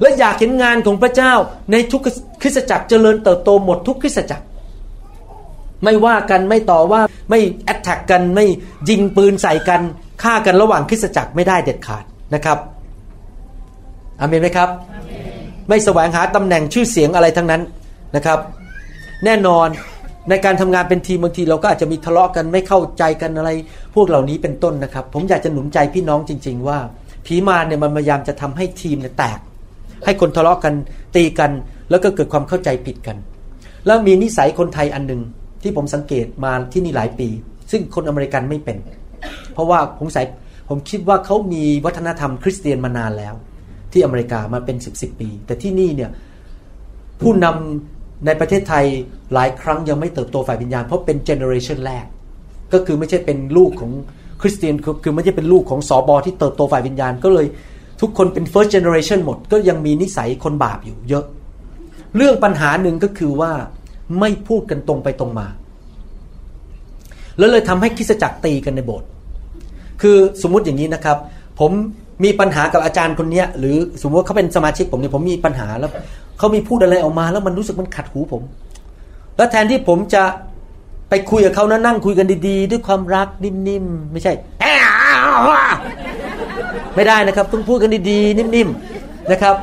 [0.01, 1.33] และอยากเห็นงานของพระเจ้า
[1.73, 2.03] ในทุก
[2.43, 4.45] คริสตจักรเจริญเติบโตหมดทุกคริสตจักร
[5.85, 8.47] ไม่ว่ากันไม่ต่อว่าไม่แอตแทกกันไม่
[8.89, 9.81] ยิงปืนใส่กัน
[10.23, 12.59] ฆ่ากันระหว่างคริสตจักรไม่ได้เด็ดขาดนะครับ
[14.21, 14.69] อเมนไหมครับ
[15.69, 17.63] ไม่แสวงหาตำแหน่งชื่อเสียงอะไรทั้งนั้น
[18.17, 18.39] นะครับ
[19.25, 19.69] แน่นอน
[20.29, 23.51] ในการทำงานเป็นทีมบางทีเราก็อาจจะมีทะเลาะกันไม่เข้าใจกันอะไร
[23.95, 26.79] พวกเหล่านี้เป็นต้นนะครับ ผมอยากจะหนุนใจพี่น้องจริง ๆ ว่า
[27.27, 29.39] ผีมารเนี่ยมันพยายามจะทำให้ทีมเนี่ยแตก
[30.05, 30.75] ให้คนทะเลาะกัน
[31.17, 31.51] ตีกัน
[31.91, 33.17] แล้วก็เกิดความเข้าใจผิดกัน
[33.87, 35.23] แล้วมีนิสัยคนไทยอันหนึ่ง
[35.63, 37.29] ที่ผมสังเกตมาที่นี่หลายปี
[37.71, 38.77] ซึ่งคนอเมริกันไม่เป็น
[39.53, 40.23] เพราะว่าผมใส่
[40.69, 43.35] ผมคิดว่าเขามีวัฒนธรรมคริสเตียนมานานแล้ว
[43.93, 46.11] ที่อเมริกามาเป็นสิบสิบปี แต่ที่นี่เนี่ย
[47.21, 48.85] ผู้นำในประเทศไทย
[49.35, 52.05] หลายครั้งยังไม่เติบโตฝ่ายวิญญาณ เพราะเป็นเจเนอเรชันแรก
[52.73, 53.93] ก็คือไม่ใช่เป็นลูกของ
[54.41, 57.47] คริสเตียนคือคือไม่ใช่เป็นลูกของสอบอที่เติบโตฝ่ายวิญญาณก็เลย
[58.01, 61.25] ทุกคนเป็น first generation หมด ก็ยังมีนิสัยคนบาปอยู่เยอะ
[62.17, 63.53] เรื่องปัญหาหนึ่งก็คือว่า
[64.21, 65.47] ไม่พูดกันตรงไปตรงมา
[67.39, 69.09] แล้วเลยทำให้คริสจักรตีกันในโบสถ์
[70.03, 71.17] คือสมมุติอย่างนี้นะครับ
[71.61, 71.71] ผม
[72.25, 75.91] มีปัญหากับอาจารย์คนเนี้ยหรือสมมติว่าเขาเป็นสมาชิกผมเนี่ยผมมีปัญหาแล้ว
[76.39, 78.43] เขามีพูดอะไรออกมา แล้วมันรู้สึกมันขัดหูผม
[79.37, 80.23] แล้วแทนที่ผมจะ
[81.11, 84.33] ไปคุยกับเขานะนั่งคุยกันดีๆ ด้วยความรักนิ่มๆไม่ใช่
[86.97, 89.55] ไม่ได้นะครับต้องพูดกันดีๆ นิ่มๆนะครับ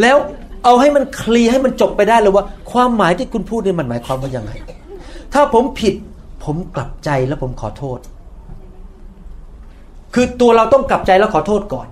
[0.00, 0.16] แล้ว
[0.64, 4.52] เอาให้มันเคลียร์ให้มันจบไปได้เลยว่า ความหมายที่คุณพูดนี่มันหมายความว่ายังไง
[5.34, 5.94] ถ้าผมผิด
[6.44, 7.98] ผมกลับใจแล้วผมขอโทษ
[10.14, 11.88] คือตัวเราต้องกลับใจแล้วขอโทษก่อน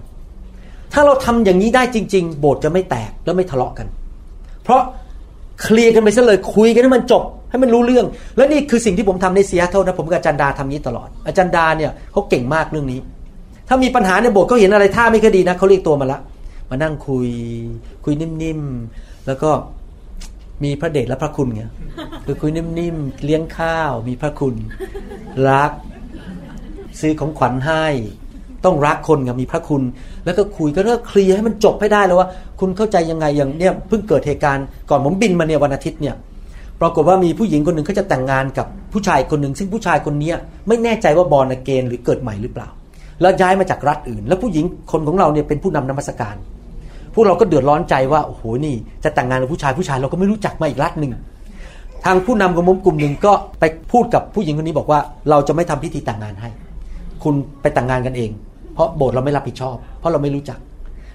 [0.92, 3.86] ถ้าเราทำอย่างนี้ได้จริง ๆ โบสถ์จะไม่แตกแล้วไม่ทะเลาะกัน
[4.64, 4.80] เพราะ
[5.62, 13.00] เคลียร์กันไปซะเลยคุยกันให้มันจบให้มันรู้เรื่อง และนี่คือสิ่งที่ผมทำในเซียโตนะผมกับอาจารย์ดาทำนี้ตลอด อาจารย์ดาเนี่ยเขาเก่งมากเรื่องนี้
[13.68, 16.18] ถ้ามีปัญหาในโบสถ์เขาเห็นอะไรท่าไม่ค่อยดีนะเขาเรียกตัวมาละ
[16.70, 17.28] มานั่งคุย
[18.04, 19.50] คุยนิ่มๆ แล้วก็
[20.64, 21.62] มีพระเดชและพระคุณไง
[22.24, 24.54] คือคุยนิ่มๆ เลี้ยงข้าว มีพระคุณ
[25.48, 25.72] รัก
[27.00, 27.84] ซื้อของขวัญให้
[28.64, 29.82] ต้องรักคนกับมีพระคุณ
[30.24, 32.28] แล้วก็คุยก็เลิกเคลียร์ให้มันจบให้ได้เลยว่า
[32.60, 36.14] คุณเข้าใจยังไงอย่างเนี่ยเพิ่งเกิดเหตุการณ์ก่อนผมบินมาเนี่ยวันอาทิตย์เนี่ย
[36.80, 40.32] ปรากฏว่ามีผู้หญิงคนหนึ่งเขาจะแต่งงานกับผู้ชายคนหนึ่งซึ่งผู้ชายคนนี้
[40.68, 42.68] ไม่แน่ใจว่าบอลเกนหรือเกิดใหม่หรือเปล่า
[43.20, 46.36] แล้วย้ายมาจากรัฐอื่น แล้วผู้หญิงคนของเราเนี่ยเป็นผู้นำนมัสการ
[47.14, 51.12] พวกเราก็เดือดร้อนใจว่าโอ้โหนี่จะแต่งงานกับผู้ชายผู้ชายเราก็ไม่รู้จักมาอีกรัฐหนึ่ง
[52.04, 55.00] ทางผู้นำของมุมกลุ่มหนึ่งก็ไปพูดกับผู้หญิงคนนี้บอกว่า
[55.30, 56.48] เราจะไม่ทำพิธีแต่งงานให้
[57.22, 58.30] คุณไปแต่งงานกันเอง
[58.74, 60.58] เพราะโบสถ์เราไม่รับผิดชอบ เพราะเราไม่รู้จัก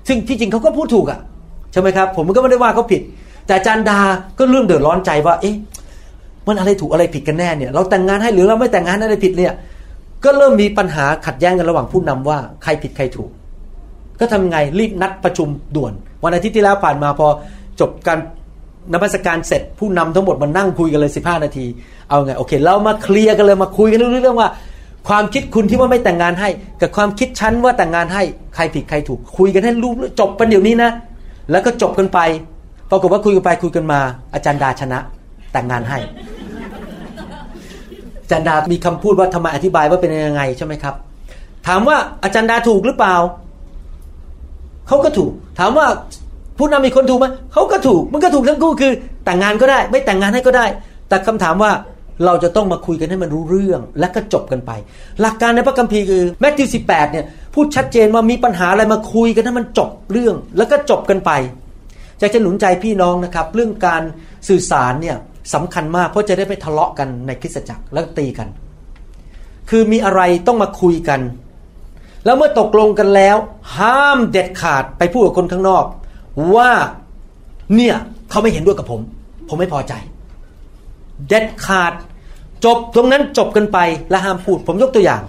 [0.07, 1.19] ซึ่งที่จริงเขาก็พูดถูกอะ
[1.71, 3.01] ใช่ไหมครับ ผมก็ไม่ได้ว่าเขาผิด
[3.47, 3.99] แต่จารย์ดา
[4.37, 5.55] ก็เรื่องเดือดร้อนใจว่า เอ๊ะ
[6.47, 9.53] มันอะไรถูกอะไรผิดกันแน่เนี่ย เราแต่งงานให้หรือเราไม่แต่งงานอะไรผิดเนี่ย
[10.23, 13.31] ก็เริ่มมีปัญหาขัดแย้งกันระหว่างผู้นำว่าใครผิดใครถูก
[14.19, 15.93] ก็ทำไงรีบนัดประชุมด่วน
[16.23, 17.27] วันอาทิตย์ที่แล้วผ่านมาพอ
[17.79, 18.19] จบการ
[18.93, 21.65] นมัสการเสร็จผู้นำทั้งหมดมานั่งคุยกันเลย 15 นาที
[22.09, 24.49] เอาไงโอเค เรามาเคลียร์กันเลยมาคุยกันเรื่องว่า
[25.09, 26.49] ความคิดคุณที่ว่าไม่แต่งงานให้
[26.81, 28.23] กับความคิดฉันว่าแต่งงานให้
[28.55, 30.91] ใครผิดใครถูก คุยกันให้รู้จบกันเดี๋ยวนี้นะ
[31.51, 32.19] แล้วก็จบกันไป
[32.91, 33.99] ปรากฏว่าคุยกันไปคุยกันมา
[34.33, 34.99] อาจารย์ดาชนะ
[35.53, 35.97] แต่งงานให้
[38.31, 40.95] จารย์ดามีคำพูดว่าทำไมอธิบายว่าเป็นยังไงใช่ไหมครับ
[41.67, 43.15] ถามว่าอาจารย์ดาถูกหรือเปล่า
[44.87, 45.87] เขาก็ถูก ถามว่า
[46.57, 48.91] ผู้นำมีคนถูกไหมเขาก็ถูก มันก็ถูกทั้งคู่คือ
[49.25, 50.65] แต่งงานก็ได้ ไม่แต่งงานให้ก็ได้
[51.09, 51.71] แต่คำถามว่า
[52.25, 54.71] เราจะต้องมาคุยกันให้มันรู้เรื่องและก็จบกันไป
[55.21, 56.79] หลักการในพระคัมภีร์คือแมทธิวสิ
[57.11, 61.31] เนี่ยพูดชัดเจนว่ามีปัญหาอะไรมาคุยกันให้มันจบเรื่อง แล้วก็จบกันไป
[62.21, 64.01] จะจะหนุนใจพี่น้องนะครับ เรื่องการ
[64.49, 65.17] สื่อสารเนี่ย
[65.53, 68.47] สำคัญมากเพราะจะได้ไม่ทะเลาะกันในคริสตจักรแล้วตีกัน
[69.69, 71.21] คือมีอะไรต้องมาคุยกัน
[72.25, 73.37] แล้วเมื่อตกลงกันแล้ว
[73.77, 75.85] ห้ามเด็ดขาดไปพูดกับคนข้างนอก
[76.55, 76.71] ว่า
[77.75, 77.95] เนี่ย
[78.29, 79.01] เขาไม่เห็นด้วยกับผม
[79.47, 79.93] ผมไม่พอใจ
[81.27, 81.93] เด็ดขาด
[82.65, 83.77] จบตรงนั้นจบกันไป
[84.09, 85.21] และห้ามพูดผมยกตัวอย่าง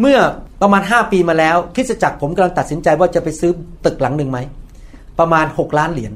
[0.00, 0.18] เมื่อ
[0.62, 3.50] ประมาณ 5 ปีมาแล้วคริสตจักรผมกำลังตัดสินใจว่าจะไปซื้อ
[3.84, 4.38] ตึกหลังหนึ่งไหม
[5.18, 6.12] ประมาณ 6 ล้านเหรียญ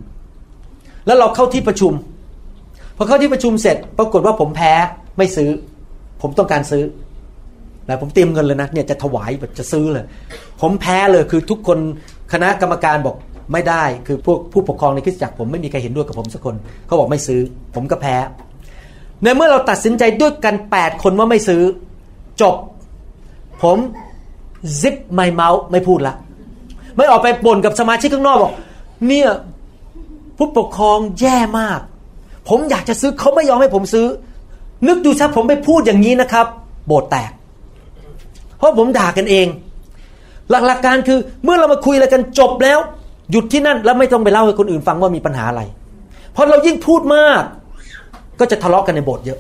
[1.06, 1.92] แล้วเราเข้าที่ประชุม
[3.02, 4.72] อเข้าที่ประชุมเสร็จปรากฏว่าผมแพ้
[5.18, 5.50] ไม่ซื้อ
[6.22, 6.84] ผมต้องการซื้อ
[7.86, 10.04] แต่ผมเตรียมเงินเลยนะเนี่ยจะถวายแบบจะซื้อเลย
[10.60, 11.78] ผมแพ้เลยคือทุกคน
[12.32, 13.16] คณะกรรมการบอก
[13.52, 16.54] ไม่ได้ คือพวกผู้ปกครองในคริสตจักรผมไม่มีใครเห็นด้วยกับผมสักคน
[16.86, 17.40] เขาบอกไม่ซื้อ
[17.74, 18.16] ผมก็แพ้
[19.22, 21.62] ในเมื่อเราตัดสินใจด้วยกัน 8 คนว่าไม่ซื้อ
[22.40, 22.56] จบ
[23.62, 23.78] ผม
[24.80, 26.14] ซิปไม่เมาส์ไม่พูดละ
[26.96, 28.52] ไม่ออกไปบ่นกับสมาชิกข้างนอกบอก
[29.06, 29.30] เนี่ย
[30.36, 31.80] ผู้ปกครองแย่มาก
[32.50, 34.06] ผมอยากจะซื้อเขาไม่ยอมให้ผมซื้อ
[34.88, 36.46] นึกดูซะผมไปพูดอย่างนี้นะครับ
[36.86, 37.30] โบสถ์แตก
[38.58, 39.46] เพราะผมด่ากันเอง
[40.50, 42.78] หลักๆการคือเมื่อเรามาคุยอะไรกันจบแล้ว
[43.30, 45.62] หยุดที่นั่นแล้วไม่ต้องไปเล่าให้คนอื่นฟังว่ามีปัญหาอะไร
[46.32, 47.42] เพราะเรายิ่งพูดมาก
[48.40, 49.38] ก็จะทะเลาะกกันในโบสถ์เยอะ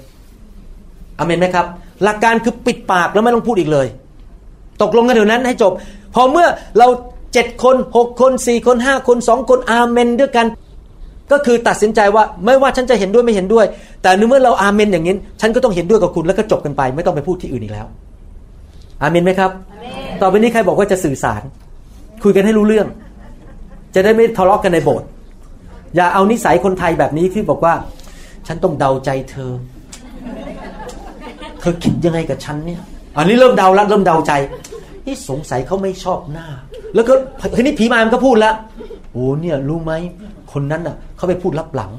[1.18, 1.66] อเมนไหมครับ
[2.04, 3.86] หลักการคือปิดปากแล้วไม่ต้องพูดอีกเลย
[4.82, 5.72] ตกลงกันเดี๋ยวนั้นให้จบ
[6.14, 6.46] พอเมื่อ
[6.78, 6.88] เรา
[7.32, 10.46] เจ็ดคนหกคนสี่คนห้าคนสองคนอาเมนด้วยกัน
[11.32, 13.66] ก็คือตัดสินใจว่าไม่ว่าฉันจะเห็นด้วยไม่เห็นด้วย
[14.02, 17.86] แต่เมื่อเราอาเมนอย่างนี้ ฉันก็ต้องเห็นด้วยกับคุณแล้วก็จบกันไป ไม่ต้องไปพูดที่อื่นอีกแล้ว
[19.02, 19.50] อาเมนไหมครับ
[20.20, 21.42] ต่อไปนี้ใครบอกว่าจะสื่อสาร
[22.22, 22.86] คุยกันให้รู้เรื่อง
[23.94, 25.08] จะได้ไม่ทะเลาะกกันในโบสถ์
[25.96, 27.74] อย่าเอานิสัยคนไทยแบบนี้ที่บอกว่า
[28.46, 29.52] ฉันต้องเดาใจเธอ
[31.60, 32.80] เธอคิดยังไงกับฉันเนี่ย
[33.16, 34.32] อันนี้เริ่มเดาแล้วเริ่มเดาใจ
[35.06, 36.46] นี่สงสัยเขาไม่ชอบหน้า
[36.94, 37.12] แล้วก็
[37.56, 38.54] ทีนี้ผีมามันก็พูดแล้ว
[39.12, 39.92] โอ้เนี่ยรู้ไหม
[40.52, 41.90] คนนั้นน่ะเขาไปพูดรับหลัง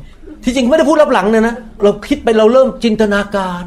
[0.43, 3.63] ที่จริงไม่ได้พูดรับหลังเนะนะเราคิดไปเราเริ่มจินตนาการ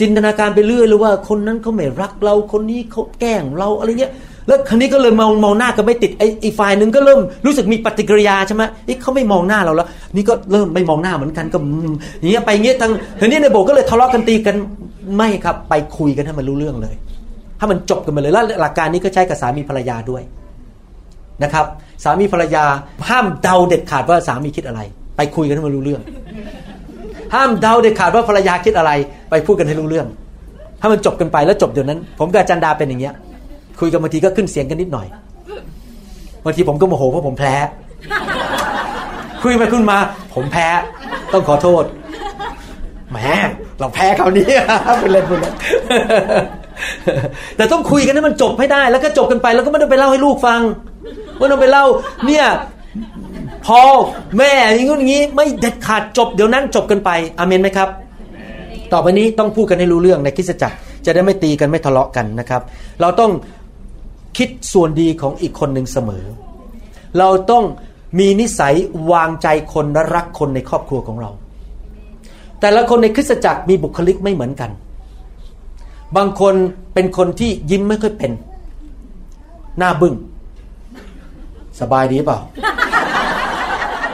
[0.00, 4.12] จินตนาการไปเรื่อยเลยว่า คนนั้นเขาไม่รักเราคนนี้เขาแกล้งเราอะไรเงี้ย
[4.46, 9.86] แล้วคันนี้ก็เลยมองมองหน้ากันไม่ติดไอ้อีฝ่ายหนึ่งก็เริ่มรู้สึกมีปฏิกิริยาใช่ไหมไอ้เขาไม่มองหน้าเราแล้ว
[10.16, 11.58] นี่ก็เริ่มไม่มองหน้าเหมือนกันก็
[12.20, 14.56] อย่างเงี้ยไปเงี้ยทางทีนี้ในโบก็เลยทะเลาะกันตีกัน
[15.16, 16.94] ไม่ครับ ไปคุยกันให้มันรู้เรื่องเลย
[17.58, 20.22] ให้มันจบกันไปเลยแล้วหลักการนี้ก็ใช้กับสามีภรรยาด้วย
[21.42, 21.66] นะครับ
[22.04, 22.64] สามีภรรยา
[23.08, 24.80] ห้ามเดาเด็ดขาดว่าสามีคิดอะไร
[25.16, 26.02] ไปคุยกันให้มันรู้เรื่อง
[27.34, 28.90] ห้ามเดาเด็ดขาดว่าภรรยาคิดอะไร
[29.30, 30.06] ไปพูดกันให้รู้เรื่อง
[30.80, 33.14] ถ้ามันจบกันไปแล้วจบเดี๋ยวนั้น ผมกับจันดาเป็นอย่างเงี้ย
[33.80, 35.06] คุยกันบางทีก็ขึ้นเสียงกันนิดหน่อย
[36.44, 37.54] บางทีผมก็โมโหเพราะผมแพ้
[39.42, 39.98] คุยไปขึ้นมา
[40.34, 40.68] ผมแพ้
[41.32, 41.84] ต้องขอโทษ
[43.10, 43.18] แหม
[43.78, 44.46] เราแพ้เขาวนี้
[45.00, 45.54] เป็นเล่นเป็นเล่น
[47.56, 50.60] แต่ต้องคุยกันให้มันจบให้ได้ แล้วก็จบกันไปแล้วก็ไม่ต้องไปเล่าให้ลูกฟัง
[51.38, 51.84] ไม่ต้องไปเล่า
[52.26, 52.46] เนี่ย
[53.66, 53.80] พอ
[54.38, 57.88] แม่อย่างงี้อย่างงี้ ไม่เด็ดขาดจบเดี๋ยวนั้นจบกันไปอเมนไหมครับ
[58.92, 60.76] ต่อไปนี้ต้องพูดกันให้รู้เรื่องในคริสตจักร
[61.06, 62.62] จะได้ไม่ตีกันไม่ทะเลาะกันนะครับ
[63.00, 63.32] เราต้อง
[64.38, 66.24] คิดส่วนดีของอีกคนหนึ่งเสมอ
[67.18, 67.64] เราต้อง
[68.18, 68.74] มีนิสัย
[69.12, 71.30] วางใจคนและรักคนในครอบครัวของเรา
[72.60, 74.70] แต่ละคนในคริสตจักรมีบุคลิกไม่เหมือนกัน
[76.16, 76.54] บางคน
[76.94, 78.32] เป็นคนที่ยิ้มไม่ค่อยเป็น
[79.78, 80.14] หน้าบึง้ง
[81.80, 82.38] สบายดีเปล่า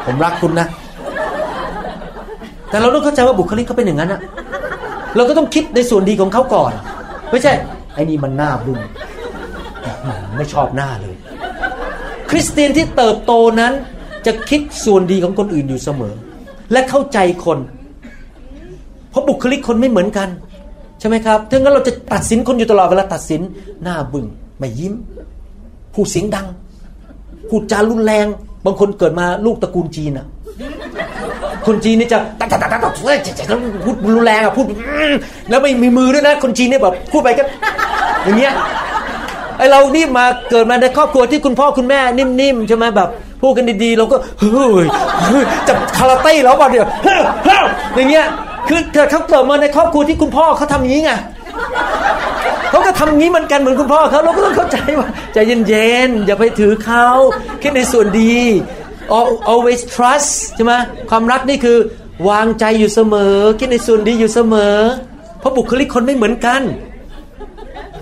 [0.07, 0.67] ผมรักคุณนะ
[2.71, 4.21] แต่เราต้องเข้าใจว่าบุคลิกเขาเป็นอย่างนั้นอะ
[5.17, 6.73] เราก็ต้องคิดในส่วนดีของเขาก่อน
[7.31, 7.53] ไม่ใช่
[7.95, 8.79] ไอ้นี่มันหน้าบึ้ง
[10.37, 11.15] ไม่ชอบหน้าเลย
[12.31, 13.73] คริสเตียนที่เติบโตนั้น
[14.27, 16.15] จะคิดส่วนดีของคนอื่นอยู่เสมอ
[16.73, 17.59] และเข้าใจคน
[19.11, 20.29] เพราะบุคลิกคนไม่เหมือนกัน
[21.01, 23.41] ใช่ไหมครับถ้างั้นเราจะตัดสินคนอยู่ตลอดเวลาตัดสิน
[23.83, 24.27] หน้าบึง้ง
[24.59, 24.95] ไม่ยิ้ม
[25.95, 26.47] พูดเสียงดัง
[27.55, 28.27] พูดจารุนแรง
[28.67, 30.27] บางคนเกิดมาลูกตระกูลจีนอะ
[31.67, 32.93] คนจีนนี่จะตัดตัดตัดตัด
[33.85, 34.67] พูดรุนแรงอะพูด
[35.51, 37.43] แล้วไม่มีมือด้วยนะ คนจีนเนี่ยแบบพูดไปก็
[38.25, 38.53] อย่างเงี้ย
[39.59, 43.09] ไอเรานี่มาเกิดมาในครอบครัวที่คุณพ่อคุณแม่นิ่มๆใช่ไหมแบบ
[43.43, 46.87] พูดกันดีๆเราก็เฮ้ยจะคาราเต้แล้วป่ะเดี๋ยว
[47.97, 48.27] อย่างเงี้ย
[48.69, 51.13] คือเกิดเขาเกิดมาในครอบครัวที่คุณพ่อเขาทำอย่างนี้ไง
[52.75, 57.07] เขาก็ทำงี้เหมือนกันเหมือนคุณพ่อเขาเราก็ต้องเข้าใจว่าใจเย็นๆ อย่าไปถือเขา
[57.63, 58.37] คิดในส่วนดี
[59.53, 60.75] always trust ใช่ไหม
[61.11, 61.79] ความรักนี่คือ
[62.29, 64.77] วางใจอยู่เสมอ คิดในส่วนดีอยู่เสมอ
[65.39, 66.61] เพราะบุคลิกคนไม่เหมือนกัน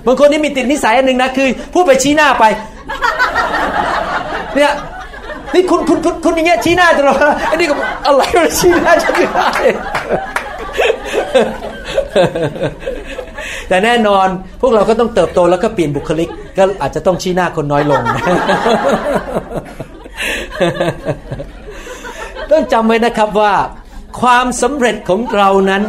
[0.07, 2.45] บางคนนี่มีติดนิสัยอันหนึ่งนะคือพูดไปชี้หน้าไป
[4.55, 4.73] เนี่ย
[5.55, 7.19] นี่คุณคุณคุณคุณอย่างเงี้ยชี้หน้าตลอด
[7.51, 7.75] อันนี้ก็
[8.07, 8.23] อะไร
[8.59, 9.51] ชี้หน้าฉันไม่ได้
[13.73, 14.29] แต่แน่นอน
[14.61, 18.03] พวกเราก็ต้องเติบโตแล้วก็เปลี่ยนบุคลิก ก็อาจจะต้องชี้หน้าคนน้อยลง
[22.51, 23.53] ต้องจำไว้นะครับว่า
[24.21, 25.83] ความสำเร็จของเรานั้น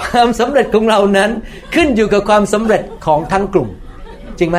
[0.00, 1.30] ความสำเร็จของเรานั้น
[1.74, 3.68] ขึ้นอยู่กับความสำเร็จของทั้งกลุ่ม
[4.38, 4.58] จริงไหม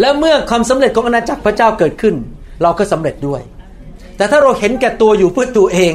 [0.00, 2.14] แล้วเมื่อความสำเร็จของอาณาจักรพระเจ้าเกิดขึ้น
[2.62, 3.40] เราก็สำเร็จด้วย
[4.16, 5.92] แต่ถ้าเราเห็นแก่ตัวอยู่เพื่อตัวเอง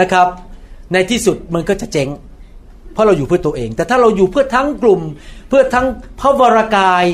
[0.00, 0.26] นะครับ
[0.92, 2.08] ในที่สุดมันก็จะเจ๊ง
[2.92, 5.00] เพราะเราอยู่เพื่อตัวเอง แต่ถ้าเราอยู่เพื่อทั้งกลุ่ม
[5.48, 5.86] เพื่อทั้ง
[6.20, 7.04] พระวรากาย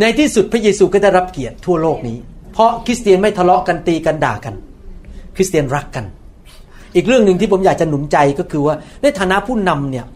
[0.00, 2.18] ในที่สุดพระเยซูก็ได้รับเกียรติทั่วโลกนี้
[2.52, 4.54] เพราะคริสเตียนไม่ทะเลาะกันตีกันด่ากัน
[5.36, 6.04] คริสเตียนรักกัน
[6.94, 10.06] อีกเรื่องหนึ่งที่ผมอยากจะหนุนใจก็คือว่าในฐานะผู้นำเนี่ย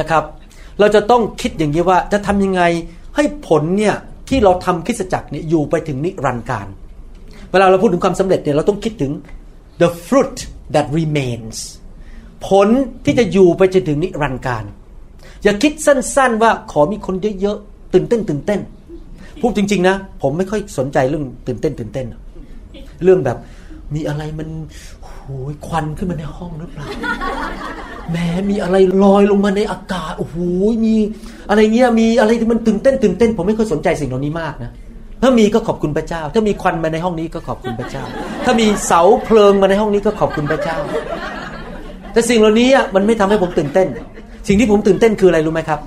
[0.00, 0.24] นะครับ
[0.80, 2.62] เราจะต้องคิดอย่างนี้ว่าจะทำยังไง
[3.16, 3.94] ให้ผลเนี่ย
[4.28, 6.66] ที่เราทำคริสตจักรเนี่ยอยู่ไปถึงนิรันดร์การ
[7.50, 9.12] เวลาเราพูดถึงความสำเร็จเนี่ยเราต้องคิดถึง
[9.82, 10.38] the fruit
[10.74, 11.58] that remains
[12.48, 12.68] ผล
[13.04, 14.64] ที่จะอยู่ไปจนถึงนิรันดร์การ
[15.42, 18.60] อย่าคิดสั้น ๆ ว่าขอมีคนเยอะๆตื่นเต้นตื่นเต้น
[19.40, 22.06] พูดจริง ๆ นะ ผมไม่ค่อยสนใจเรื่องตื่นเต้นตื่นเต้น
[23.04, 23.38] เรื่องแบบ
[23.94, 24.48] มีอะไรมัน
[25.02, 26.86] โอ้ยควันขึ้นมาในห้องหรือเปล่า
[28.12, 30.36] แม้มีอะไรลอยลงมาในอากาศโอ้โห
[30.84, 30.94] มี
[31.48, 34.70] อะไรเงี้ยมีอะไรที่มันตื่นเต้นตื่นเต้น ผมไม่ค่อยสนใจสิ่งเหล่านี้มากนะ
[35.22, 38.04] ถ้ามีก็ขอบคุณพระเจ้า ถ้ามีควันมาในห้องนี้ก็ขอบคุณพระเจ้า
[38.44, 40.76] ถ้ามีเสาเพลิงมาในห้องนี้ก็ขอบคุณพระเจ้า
[42.12, 43.88] แต่สิ่งเหล่านี้มันไม่ทำให้ผมตื่นเต้น
[44.48, 45.80] สิ่งที่ผมตื่นเต้นคืออะไรรู้ไหมครับ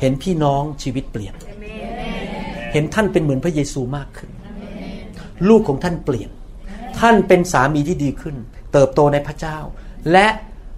[0.00, 1.34] เห็นพี่น้องชีวิตเปลี่ยน
[2.72, 4.30] เห็นท่านเป็นเหมือนพระเยซูมากขึ้น
[5.48, 6.30] ลูกของท่านเปลี่ยน
[7.00, 8.36] ท่านเป็นสามีที่ดีขึ้น
[8.72, 9.58] เติบโตในพระเจ้า
[10.12, 10.26] และ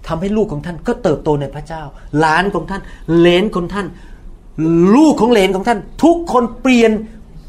[0.07, 1.83] ทำให้ลูกของท่านก็เติบโตในพระเจ้า
[2.19, 2.81] หลานของท่าน
[3.19, 3.87] เลนของท่าน
[4.95, 6.91] ลูกของเลนของท่าน ทุกคนเปลี่ยน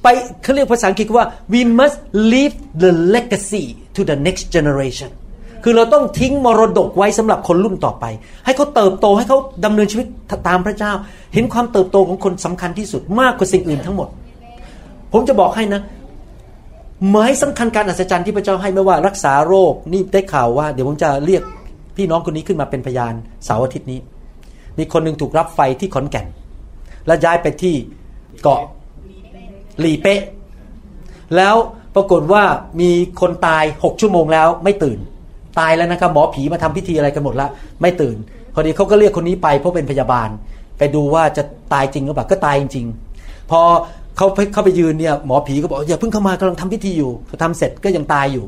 [0.03, 0.07] ไป
[0.43, 1.99] เขาเรียกภาษาอังกฤษว่า we must
[2.33, 3.65] leave the legacy
[3.97, 5.11] to the next generation
[5.63, 8.05] คือเราต้องทิ้งมรดกไว้สำหรับคนรุ่นต่อไป
[8.45, 10.07] ให้เขาเติบโตให้เขาดำเนินชีวิต
[10.49, 10.93] ตามพระเจ้า
[11.35, 14.09] เห็นความเติบโตของคนสำคัญที่สุดมากกว่าสิ่งอื่นทั้งหมด
[15.13, 15.81] ผมจะบอกให้นะ
[17.11, 21.43] หมายสำคัญการอัศจรรย์ที่พระเจ้าให้ไม่ว่ารักษาโรคนี่ได้ข่าวว่า เดี๋ยวผมจะเรียก
[21.97, 24.01] พี่น้องคนนี้ขึ้นมาเป็นพยานเสาร์อาทิตย์นี้
[24.79, 26.27] มีคนหนึ่งถูกรับไฟที่ขอนแก่น
[27.07, 27.75] แล้วย้ายไปที่
[28.43, 28.61] เกาะ
[29.81, 30.21] หลีเป๊ะ
[31.37, 31.55] แล้ว
[31.95, 32.45] ปรากฏว่า
[32.81, 32.91] มี
[33.21, 34.99] คนตายหกชั่วโมงแล้วไม่ตื่น
[35.59, 38.17] ตายแล้วนะครับหมอผีมาทำพิธีอะไรกันหมดแล้วไม่ตื่น
[38.55, 40.29] พอดีเขาก็เรียกคนนี้ไปเพราะเป็นพยาบาล
[40.79, 41.43] ไปดูว่าจะ
[41.73, 43.61] ตายจริงหรือเปล่าก็ตายจริงๆพอ
[44.17, 48.45] เขาเข้าไปยืนเนี่ยหมอผีก็บอกอย่าเพิ่งเข้ามากำลังทำพิธีอยู่พอทำเสร็จก็ยังตายอยู่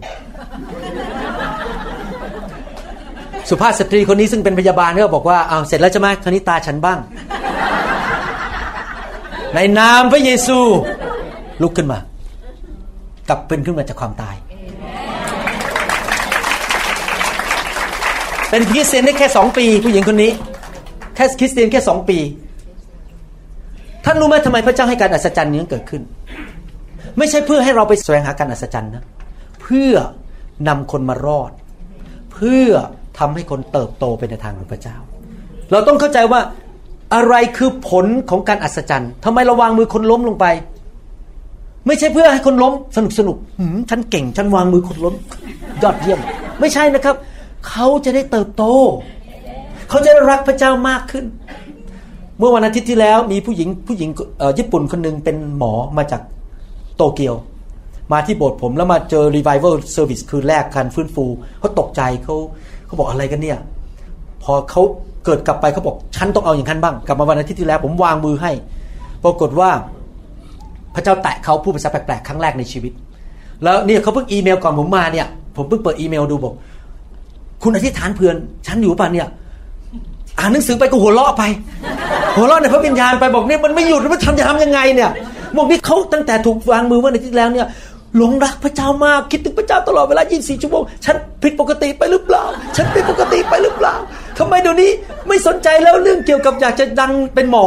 [3.48, 6.98] สุภาพสตรีคนนี้ซึ่งเป็นพยาบาลก็บอกว่าเอาเสร็จแล้วใช่ไหมคราวนี้ตาฉันบ้าง
[9.55, 10.59] ในนามพระเยซู
[11.62, 11.98] ลุกขึ้นมา
[13.28, 14.36] กลับเป็นขึ้นมาจากความตาย
[18.53, 20.30] เป็นคริสเตียนได้แค่สองปี ผู้หญิงคนนี้
[21.14, 22.18] แค่คริสเตียนแค่สองปี
[24.05, 26.03] ท่านรู้ไหมทำไมพระเจ้าให้การอัศจรรย์นี้เกิดขึ้น
[27.18, 29.05] ไม่ใช่เพื่อให้เราไปแสวงหาการอัศจรรย์นะ
[29.62, 29.92] เพื่อ
[30.68, 31.50] นำคนมารอด
[32.32, 32.68] เพื่อ
[33.18, 34.96] ทำให้คนเติบโตไปในทางของพระเจ้า
[35.70, 36.40] เราต้องเข้าใจว่า
[37.14, 40.46] อะไรคือผลของการอัศจรรย์ทำไมเราวางมือคนล้มลงไป
[41.86, 45.14] ไม่ใช่เพื่อให้คนล้มสนุกสนุกหืมฉันเก่ง ฉันวางมือคนล้ม
[45.82, 46.20] ยอดเยี่ยม
[46.61, 47.16] ไม่ใช่นะครับ
[47.68, 48.64] เขาจะได้เติบโต
[49.88, 51.24] เขาจะได้รักพระเจ้ามากขึ้น
[52.38, 54.10] เมื่อวันอาทิตย์ที่แล้วมีผู้หญิงผู้หญิง
[54.58, 56.22] ญี่ปุ่นคนหนึ่งเป็นหมอมาจาก
[56.96, 57.34] โตเกียว
[58.12, 61.24] มาที่โบสถ์ผมแล้วมาเจอ revival service คืนแรกการฟื้นฟู
[61.58, 62.36] เขาตกใจเขา
[62.86, 63.58] เขาบอกอะไรกันเนี่ย
[64.42, 64.82] พอเขา
[65.24, 68.52] เกิดกลับไปเขาบอกฉันต้องเอาอย่างนั้นบ้าง กลับมาวันอาทิตย์ที่แล้ว ผมวางมือให้
[69.24, 69.70] ปรากฏว่า
[70.94, 72.92] พระเจ้าแตะเขาพูดภาษาแปลกๆครั้งแรกในชีวิต
[73.62, 76.54] แล้วเนี่ยเขาเพิ่งอีเมลก่อนผมมาเนี่ย ผมเพิ่งเปิดอีเมลดูบอก
[77.62, 78.36] คุณอธิษฐานเพื่อน
[78.66, 79.28] ฉันอยู่ป่ะเนี่ย
[80.38, 81.42] อ่านหนังสือไปก็หัวเราะไป
[82.36, 85.10] หัวเราะในพระวิญญาณไปบอกเนี่ยมันไม่หยุดมันทำจะทำยังไงเนี่ย
[85.56, 87.66] บอกนี่เขาตั้งแต่ถูกวางมือวันอาทิตย์แล้วเนี่ย
[88.16, 92.44] หลงรักพระเจ้ามากคิดถึงพระเจ้าตลอดเวลา 24 ชั่วโมง ฉันผิดปกติไปหรือเปล่า
[92.76, 93.94] ฉันผิดปกติไปหรือเปล่า
[94.38, 94.90] ทำไมเดี๋ยวนี้
[95.28, 97.66] ไม่สนใจแล้วเรื่องเกี่ยวกับอยากจะดังเป็นหมอ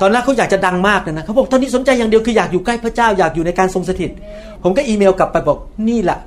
[0.00, 4.10] ตอนแรกเขาอยากจะดังมากเลยนะเขาบอกตอนนี้สนใจอย่างเดียวคืออยากอยู่ใกล้พระเจ้าอยากอยู่ในการทรงสถิต
[4.62, 6.18] ผมก็อีเมลกลับไปบอกนี่แหละ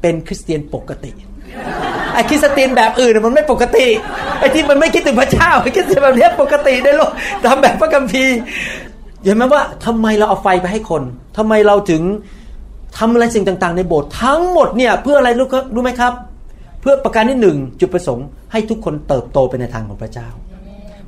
[0.00, 1.10] เป็นคริสเตียนปกติ
[2.14, 3.86] ไอ้คริสเตียนแบบอื่นมันไม่ปกติ
[4.38, 7.10] ไอ้ที่มันไม่คิดถึงพระเจ้าไอ้คริสเตียนแบบนี้ปกติได้โลก
[7.46, 8.36] ทำแบบพระคัมภีร์
[9.24, 11.02] เห็นไหมว่าทำไมเราเอาไฟไปให้คน
[11.36, 12.02] ทำไมเราถึง
[12.98, 16.12] ทำอะไรสิ่งต่าง ๆ ในโบสถ์ทั้งหมดเนี่ยเพื่ออะไรรู้รู้ไหมครับ
[16.80, 20.28] เพื่อประการที่หนึ่งจุดประสงค์ให้ทุกคนเติบโตไปในทางของพระเจ้า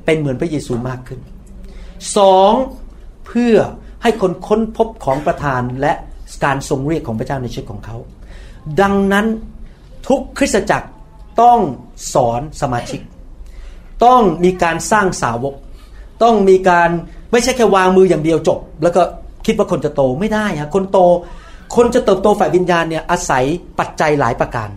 [0.05, 1.19] เป็นเหมือนพระเยซูมากขึ้น
[2.17, 2.53] สอง
[3.27, 3.55] เพื่อ
[4.03, 5.93] ให้คนค้นพบของประทานและ
[6.43, 7.97] การทรงเรียกของพระเจ้าในชีวิตของเขา
[8.81, 9.25] ดังนั้น
[10.09, 10.87] ทุกคริสตจักร
[11.41, 11.59] ต้อง
[12.13, 13.01] สอนสมาชิก
[14.05, 15.55] ต้องมีการสร้างสาวก
[16.23, 16.89] ต้องมีการ
[17.31, 19.01] ไม่ใช่แค่วางมืออย่างเดียวจบ แล้วก็
[19.45, 20.99] คิดว่าคนจะโตไม่ได้ฮะคนโต
[21.75, 23.43] คนจะเติบโตฝ่ายวิญญาณเนี่ยอาศัย
[23.79, 24.69] ปัจจัยหลายประการ